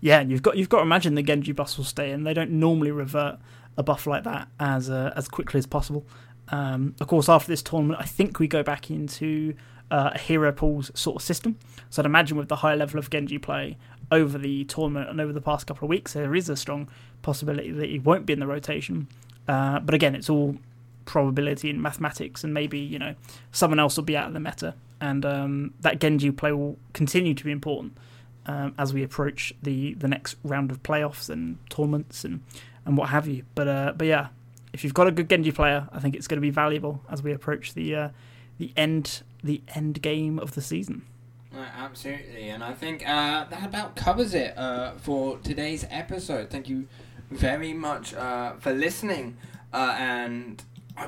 Yeah, 0.00 0.20
and 0.20 0.30
you've 0.30 0.42
got 0.42 0.56
you've 0.56 0.68
got 0.68 0.78
to 0.78 0.82
imagine 0.82 1.14
the 1.14 1.22
Genji 1.22 1.52
buffs 1.52 1.76
will 1.76 1.84
stay 1.84 2.12
in. 2.12 2.24
They 2.24 2.34
don't 2.34 2.52
normally 2.52 2.90
revert 2.90 3.38
a 3.76 3.82
buff 3.82 4.06
like 4.06 4.24
that 4.24 4.48
as 4.60 4.90
uh, 4.90 5.12
as 5.16 5.28
quickly 5.28 5.58
as 5.58 5.66
possible. 5.66 6.06
Um, 6.48 6.94
of 7.00 7.08
course, 7.08 7.28
after 7.28 7.50
this 7.50 7.62
tournament, 7.62 8.00
I 8.00 8.04
think 8.04 8.38
we 8.38 8.48
go 8.48 8.62
back 8.62 8.90
into 8.90 9.54
uh, 9.90 10.10
a 10.14 10.18
hero 10.18 10.52
pools 10.52 10.90
sort 10.94 11.16
of 11.16 11.22
system. 11.22 11.58
So 11.90 12.02
I'd 12.02 12.06
imagine 12.06 12.36
with 12.36 12.48
the 12.48 12.56
high 12.56 12.74
level 12.74 12.98
of 12.98 13.10
Genji 13.10 13.38
play 13.38 13.76
over 14.10 14.38
the 14.38 14.64
tournament 14.64 15.10
and 15.10 15.20
over 15.20 15.32
the 15.32 15.40
past 15.40 15.66
couple 15.66 15.86
of 15.86 15.90
weeks, 15.90 16.12
there 16.12 16.34
is 16.34 16.48
a 16.48 16.56
strong 16.56 16.88
possibility 17.22 17.70
that 17.70 17.88
he 17.88 17.98
won't 17.98 18.26
be 18.26 18.32
in 18.32 18.40
the 18.40 18.46
rotation. 18.46 19.08
Uh, 19.46 19.80
but 19.80 19.94
again, 19.94 20.14
it's 20.14 20.30
all 20.30 20.56
probability 21.04 21.70
and 21.70 21.82
mathematics, 21.82 22.44
and 22.44 22.52
maybe 22.52 22.78
you 22.78 22.98
know 22.98 23.14
someone 23.52 23.78
else 23.78 23.96
will 23.96 24.04
be 24.04 24.16
out 24.16 24.28
of 24.28 24.34
the 24.34 24.40
meta, 24.40 24.74
and 25.00 25.24
um, 25.24 25.74
that 25.80 26.00
Genji 26.00 26.30
play 26.30 26.52
will 26.52 26.76
continue 26.92 27.34
to 27.34 27.44
be 27.44 27.50
important 27.50 27.96
um, 28.46 28.74
as 28.78 28.92
we 28.92 29.02
approach 29.02 29.52
the 29.62 29.94
the 29.94 30.08
next 30.08 30.36
round 30.42 30.70
of 30.70 30.82
playoffs 30.82 31.30
and 31.30 31.58
tournaments 31.70 32.24
and 32.24 32.42
and 32.84 32.96
what 32.96 33.10
have 33.10 33.26
you. 33.26 33.44
But 33.54 33.68
uh, 33.68 33.92
but 33.96 34.06
yeah, 34.06 34.28
if 34.72 34.84
you've 34.84 34.94
got 34.94 35.06
a 35.06 35.10
good 35.10 35.28
Genji 35.28 35.52
player, 35.52 35.88
I 35.92 36.00
think 36.00 36.14
it's 36.14 36.26
going 36.26 36.38
to 36.38 36.42
be 36.42 36.50
valuable 36.50 37.02
as 37.10 37.22
we 37.22 37.32
approach 37.32 37.74
the 37.74 37.94
uh, 37.94 38.08
the 38.58 38.72
end 38.76 39.22
the 39.42 39.62
end 39.74 40.02
game 40.02 40.38
of 40.38 40.54
the 40.54 40.62
season. 40.62 41.04
Absolutely, 41.88 42.50
and 42.50 42.62
I 42.62 42.74
think 42.74 43.02
uh, 43.08 43.44
that 43.44 43.64
about 43.64 43.96
covers 43.96 44.34
it 44.34 44.56
uh, 44.58 44.92
for 44.98 45.38
today's 45.38 45.86
episode. 45.88 46.50
Thank 46.50 46.68
you 46.68 46.86
very 47.30 47.72
much 47.72 48.12
uh, 48.12 48.56
for 48.58 48.74
listening, 48.74 49.38
uh, 49.72 49.96
and 49.98 50.62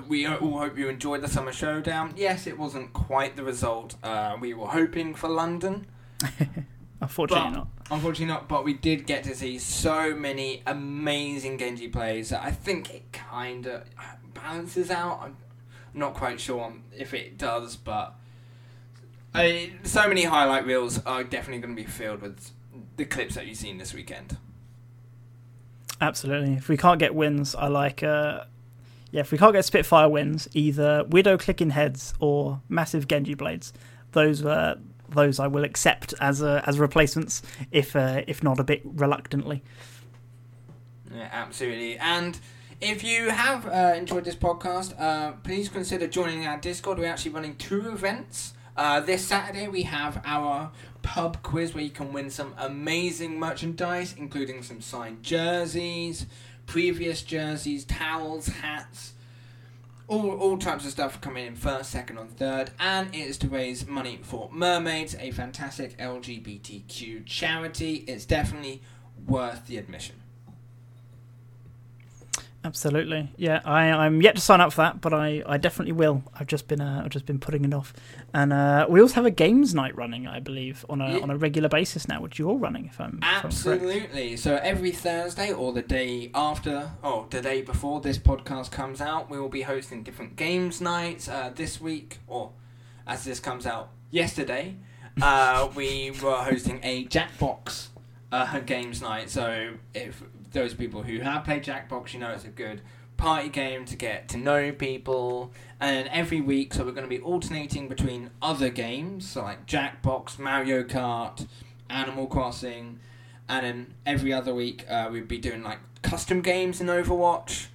we 0.09 0.27
all 0.27 0.59
hope 0.59 0.79
you 0.79 0.89
enjoyed 0.89 1.21
the 1.21 1.29
summer 1.29 1.53
showdown. 1.53 2.15
Yes, 2.17 2.47
it 2.47 2.59
wasn't 2.59 2.95
quite 2.95 3.37
the 3.37 3.45
result 3.45 3.97
uh, 4.03 4.39
we 4.41 4.55
were 4.55 4.69
hoping 4.69 5.15
for 5.15 5.29
London. 5.29 5.87
Unfortunately, 7.03 7.51
not. 7.51 7.69
Unfortunately, 7.91 8.33
not. 8.33 8.49
But 8.49 8.65
we 8.65 8.73
did 8.73 9.07
get 9.07 9.23
to 9.25 9.35
see 9.35 9.59
so 9.59 10.15
many 10.15 10.63
amazing 10.67 11.59
Genji 11.59 11.89
plays 11.89 12.31
that 12.31 12.43
I 12.43 12.53
think 12.53 12.95
it 12.95 13.13
kind 13.13 13.67
of 13.67 13.85
balances 14.33 14.91
out. 14.91 15.21
I'm 15.23 15.37
not 15.93 16.15
quite 16.15 16.41
sure 16.41 16.73
if 16.97 17.13
it 17.13 17.37
does, 17.37 17.77
but 17.77 18.15
I, 19.35 19.73
so 19.85 20.09
many 20.09 20.25
highlight 20.25 20.67
reels 20.67 21.05
are 21.05 21.23
definitely 21.23 21.61
going 21.63 21.77
to 21.77 21.83
be 21.83 21.89
filled 21.89 22.23
with 22.23 22.51
the 22.97 23.05
clips 23.05 23.35
that 23.37 23.47
you've 23.47 23.57
seen 23.57 23.79
this 23.79 23.95
weekend. 23.95 24.37
Absolutely. 26.01 26.55
If 26.55 26.69
we 26.69 26.77
can't 26.77 26.99
get 26.99 27.15
wins, 27.15 27.55
I 27.55 27.69
like. 27.69 28.03
Uh, 28.03 28.45
yeah, 29.11 29.21
if 29.21 29.33
we 29.33 29.39
can't 29.39 29.53
get 29.53 29.65
Spitfire 29.65 30.09
wins, 30.09 30.49
either 30.55 31.05
Widow 31.05 31.37
clicking 31.37 31.71
heads 31.71 32.15
or 32.21 32.61
massive 32.69 33.09
Genji 33.09 33.35
blades. 33.35 33.73
Those 34.13 34.45
uh, 34.45 34.77
those 35.09 35.39
I 35.39 35.47
will 35.47 35.65
accept 35.65 36.15
as 36.21 36.43
uh, 36.43 36.63
as 36.65 36.79
replacements, 36.79 37.43
if 37.71 37.95
uh, 37.95 38.23
if 38.27 38.43
not 38.43 38.59
a 38.59 38.65
bit 38.65 38.83
reluctantly. 38.85 39.63
Yeah, 41.15 41.29
absolutely. 41.33 41.99
And 41.99 42.39
if 42.81 43.05
you 43.05 43.31
have 43.31 43.67
uh, 43.67 43.95
enjoyed 43.97 44.25
this 44.25 44.37
podcast, 44.37 44.99
uh, 44.99 45.33
please 45.43 45.69
consider 45.69 46.07
joining 46.07 46.47
our 46.47 46.57
Discord. 46.59 46.99
We're 46.99 47.07
actually 47.11 47.33
running 47.33 47.57
two 47.57 47.89
events. 47.89 48.55
Uh, 48.77 49.01
this 49.01 49.25
Saturday 49.25 49.69
we 49.69 49.83
have 49.83 50.23
our 50.25 50.71
pub 51.03 51.43
quiz 51.43 51.75
where 51.75 51.85
you 51.85 51.91
can 51.91 52.13
win 52.13 52.31
some 52.31 52.55
amazing 52.59 53.39
merchandise, 53.39 54.15
including 54.17 54.63
some 54.63 54.81
signed 54.81 55.23
jerseys, 55.23 56.27
previous 56.67 57.23
jerseys, 57.23 57.85
towels, 57.85 58.47
hats, 58.47 59.15
all, 60.07 60.31
all 60.33 60.59
types 60.59 60.85
of 60.85 60.91
stuff 60.91 61.21
coming 61.21 61.47
in 61.47 61.55
first, 61.55 61.91
second, 61.91 62.19
and 62.19 62.37
third, 62.37 62.71
and 62.79 63.15
it 63.15 63.19
is 63.19 63.39
to 63.39 63.49
raise 63.49 63.87
money 63.87 64.19
for 64.23 64.49
Mermaids, 64.53 65.15
a 65.19 65.31
fantastic 65.31 65.97
LGBTQ 65.99 67.27
charity. 67.27 68.05
It's 68.07 68.25
definitely 68.25 68.83
worth 69.27 69.67
the 69.67 69.79
admission. 69.79 70.20
Absolutely, 72.63 73.31
yeah. 73.39 73.63
I 73.65 73.85
I'm 73.91 74.21
yet 74.21 74.35
to 74.37 74.41
sign 74.43 74.61
up 74.61 74.73
for 74.75 74.83
that, 74.83 75.01
but 75.01 75.15
I, 75.15 75.43
I 75.47 75.57
definitely 75.57 75.93
will. 75.93 76.23
I've 76.39 76.47
just 76.47 76.69
been 76.69 76.81
uh, 76.83 77.01
I've 77.03 77.11
just 77.11 77.25
been 77.25 77.39
putting 77.39 77.65
it 77.65 77.73
off, 77.73 77.95
and 78.35 78.53
uh, 78.53 78.87
we 78.89 79.01
also 79.01 79.15
have 79.15 79.25
a 79.25 79.31
games 79.31 79.75
night 79.75 79.97
running, 79.97 80.27
I 80.27 80.41
believe, 80.41 80.85
on 80.91 81.01
a 81.01 81.13
Yeah. 81.17 81.23
on 81.23 81.31
a 81.31 81.37
regular 81.39 81.71
basis 81.71 82.07
now, 82.07 82.21
which 82.21 82.39
you're 82.39 82.57
running, 82.59 82.85
if 82.85 83.01
I'm 83.01 83.19
if 83.23 83.25
I'm 83.25 83.41
correct. 83.41 83.45
Absolutely. 83.47 84.37
So 84.37 84.57
every 84.63 84.91
Thursday 84.93 85.53
or 85.55 85.73
the 85.73 85.81
day 85.81 86.31
after, 86.35 86.91
or 87.03 87.27
the 87.31 87.41
day 87.41 87.63
before 87.63 88.03
this 88.03 88.19
podcast 88.19 88.71
comes 88.71 89.01
out, 89.01 89.31
we 89.31 89.39
will 89.41 89.49
be 89.49 89.63
hosting 89.63 90.03
different 90.03 90.37
games 90.37 90.83
nights. 90.83 91.29
Uh, 91.29 91.51
this 91.55 91.81
week, 91.81 92.19
or 92.27 92.51
as 93.07 93.25
this 93.25 93.41
comes 93.41 93.65
out 93.65 93.89
yesterday, 94.11 94.77
uh, 95.23 95.71
we 95.75 96.11
were 96.23 96.37
hosting 96.37 96.79
a 96.83 97.07
Jackbox 97.07 97.89
uh, 98.31 98.59
games 98.61 99.01
night. 99.01 99.31
So 99.31 99.73
if 99.95 100.23
those 100.53 100.75
people 100.75 101.03
who 101.03 101.21
have 101.21 101.45
played 101.45 101.65
Jackbox, 101.65 102.13
you 102.13 102.21
know 102.21 102.31
it's 102.31 102.45
a 102.45 102.49
good 102.49 102.83
party 103.17 103.49
game 103.51 103.85
to 103.85 103.97
get 103.97 104.29
to 104.29 104.39
know 104.39 104.73
people. 104.73 105.53
And 105.79 106.09
every 106.09 106.41
week, 106.41 106.75
so 106.75 106.85
we're 106.85 106.93
going 106.93 107.09
to 107.09 107.09
be 107.09 107.21
alternating 107.21 107.89
between 107.89 108.31
other 108.41 108.71
games, 108.71 109.29
so 109.29 109.43
like 109.43 109.67
Jackbox, 109.67 110.39
Mario 110.39 110.83
Kart, 110.83 111.47
Animal 111.89 112.27
Crossing, 112.27 112.99
and 113.49 113.65
then 113.65 113.95
every 114.07 114.33
other 114.33 114.55
week 114.55 114.85
uh, 114.89 115.09
we'd 115.11 115.29
be 115.29 115.39
doing 115.39 115.63
like 115.63 115.79
custom 116.03 116.41
games 116.41 116.81
in 116.81 116.87
Overwatch. 116.87 117.67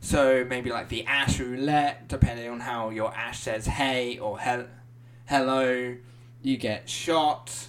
So 0.00 0.44
maybe 0.48 0.70
like 0.70 0.88
the 0.88 1.04
Ashe 1.06 1.40
Roulette, 1.40 2.08
depending 2.08 2.48
on 2.48 2.60
how 2.60 2.90
your 2.90 3.14
Ashe 3.14 3.40
says 3.40 3.66
hey 3.66 4.18
or 4.18 4.38
hel- 4.38 4.68
hello, 5.26 5.96
you 6.42 6.56
get 6.56 6.88
shot. 6.88 7.68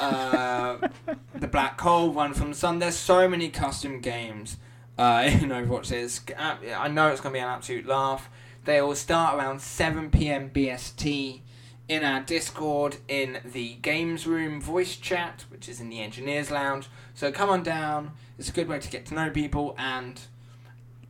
Uh, 0.00 0.78
the 1.34 1.48
Black 1.48 1.80
Hole 1.80 2.10
one 2.10 2.34
from 2.34 2.50
the 2.50 2.56
Sun. 2.56 2.78
There's 2.78 2.96
so 2.96 3.28
many 3.28 3.50
custom 3.50 4.00
games 4.00 4.56
uh, 4.96 5.22
in 5.26 5.50
Overwatch. 5.50 5.88
There's, 5.88 6.20
uh, 6.36 6.56
I 6.76 6.88
know 6.88 7.08
it's 7.08 7.20
going 7.20 7.32
to 7.32 7.38
be 7.38 7.42
an 7.42 7.48
absolute 7.48 7.86
laugh. 7.86 8.28
They 8.64 8.82
will 8.82 8.94
start 8.94 9.36
around 9.36 9.60
7 9.60 10.10
p.m. 10.10 10.50
BST 10.50 11.40
in 11.88 12.04
our 12.04 12.20
Discord 12.20 12.98
in 13.08 13.40
the 13.44 13.74
Games 13.76 14.26
Room 14.26 14.60
voice 14.60 14.96
chat, 14.96 15.44
which 15.48 15.68
is 15.68 15.80
in 15.80 15.88
the 15.88 16.00
Engineers 16.00 16.50
Lounge. 16.50 16.88
So 17.14 17.32
come 17.32 17.48
on 17.48 17.62
down. 17.62 18.12
It's 18.38 18.50
a 18.50 18.52
good 18.52 18.68
way 18.68 18.78
to 18.78 18.90
get 18.90 19.06
to 19.06 19.14
know 19.14 19.30
people 19.30 19.74
and 19.78 20.20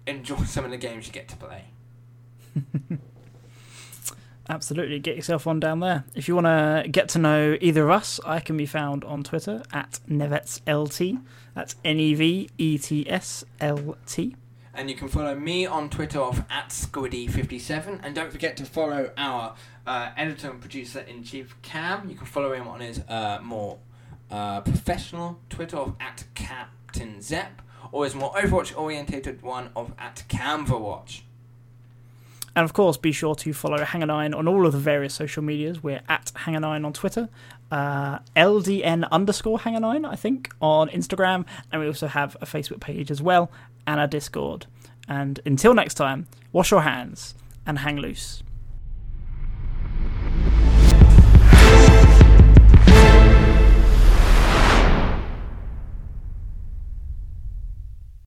enjoy 0.06 0.36
some 0.44 0.64
of 0.64 0.70
the 0.70 0.76
games 0.76 1.06
you 1.06 1.12
get 1.12 1.28
to 1.28 1.36
play. 1.36 1.64
Absolutely, 4.50 4.98
get 4.98 5.14
yourself 5.14 5.46
on 5.46 5.60
down 5.60 5.80
there. 5.80 6.04
If 6.14 6.26
you 6.26 6.34
want 6.34 6.46
to 6.46 6.88
get 6.88 7.10
to 7.10 7.18
know 7.18 7.58
either 7.60 7.84
of 7.84 7.90
us, 7.90 8.18
I 8.24 8.40
can 8.40 8.56
be 8.56 8.64
found 8.64 9.04
on 9.04 9.22
Twitter 9.22 9.62
at 9.72 10.00
NevetsLT. 10.08 11.22
That's 11.54 11.76
N 11.84 12.00
E 12.00 12.14
V 12.14 12.48
E 12.56 12.78
T 12.78 13.08
S 13.10 13.44
L 13.60 13.96
T. 14.06 14.36
And 14.72 14.88
you 14.88 14.96
can 14.96 15.08
follow 15.08 15.34
me 15.34 15.66
on 15.66 15.90
Twitter 15.90 16.20
of 16.20 16.44
at 16.48 16.68
Squiddy57. 16.68 18.00
And 18.02 18.14
don't 18.14 18.30
forget 18.30 18.56
to 18.58 18.64
follow 18.64 19.10
our 19.18 19.54
uh, 19.86 20.10
editor 20.16 20.50
and 20.50 20.60
producer 20.60 21.00
in 21.00 21.24
chief, 21.24 21.60
Cam. 21.62 22.08
You 22.08 22.14
can 22.14 22.26
follow 22.26 22.52
him 22.52 22.68
on 22.68 22.80
his 22.80 23.00
uh, 23.08 23.40
more 23.42 23.78
uh, 24.30 24.60
professional 24.60 25.40
Twitter 25.50 25.76
of 25.76 25.94
at 26.00 26.24
Captain 26.34 27.20
Zep, 27.20 27.60
or 27.92 28.04
his 28.04 28.14
more 28.14 28.32
Overwatch 28.34 28.78
orientated 28.78 29.42
one 29.42 29.70
of 29.74 29.92
at 29.98 30.22
Camverwatch. 30.28 31.22
And 32.58 32.64
of 32.64 32.72
course, 32.72 32.96
be 32.96 33.12
sure 33.12 33.36
to 33.36 33.52
follow 33.52 33.78
Hang9 33.78 34.36
on 34.36 34.48
all 34.48 34.66
of 34.66 34.72
the 34.72 34.80
various 34.80 35.14
social 35.14 35.44
medias. 35.44 35.80
We're 35.80 36.02
at 36.08 36.32
Hang9 36.34 36.84
on 36.84 36.92
Twitter, 36.92 37.28
uh, 37.70 38.18
LDN 38.34 39.08
underscore 39.12 39.60
Hang9, 39.60 40.04
I 40.04 40.16
think, 40.16 40.52
on 40.60 40.88
Instagram. 40.88 41.46
And 41.70 41.80
we 41.80 41.86
also 41.86 42.08
have 42.08 42.36
a 42.40 42.46
Facebook 42.46 42.80
page 42.80 43.12
as 43.12 43.22
well, 43.22 43.52
and 43.86 44.00
a 44.00 44.08
Discord. 44.08 44.66
And 45.06 45.38
until 45.46 45.72
next 45.72 45.94
time, 45.94 46.26
wash 46.50 46.72
your 46.72 46.82
hands 46.82 47.36
and 47.64 47.78
hang 47.78 47.98
loose. 47.98 48.42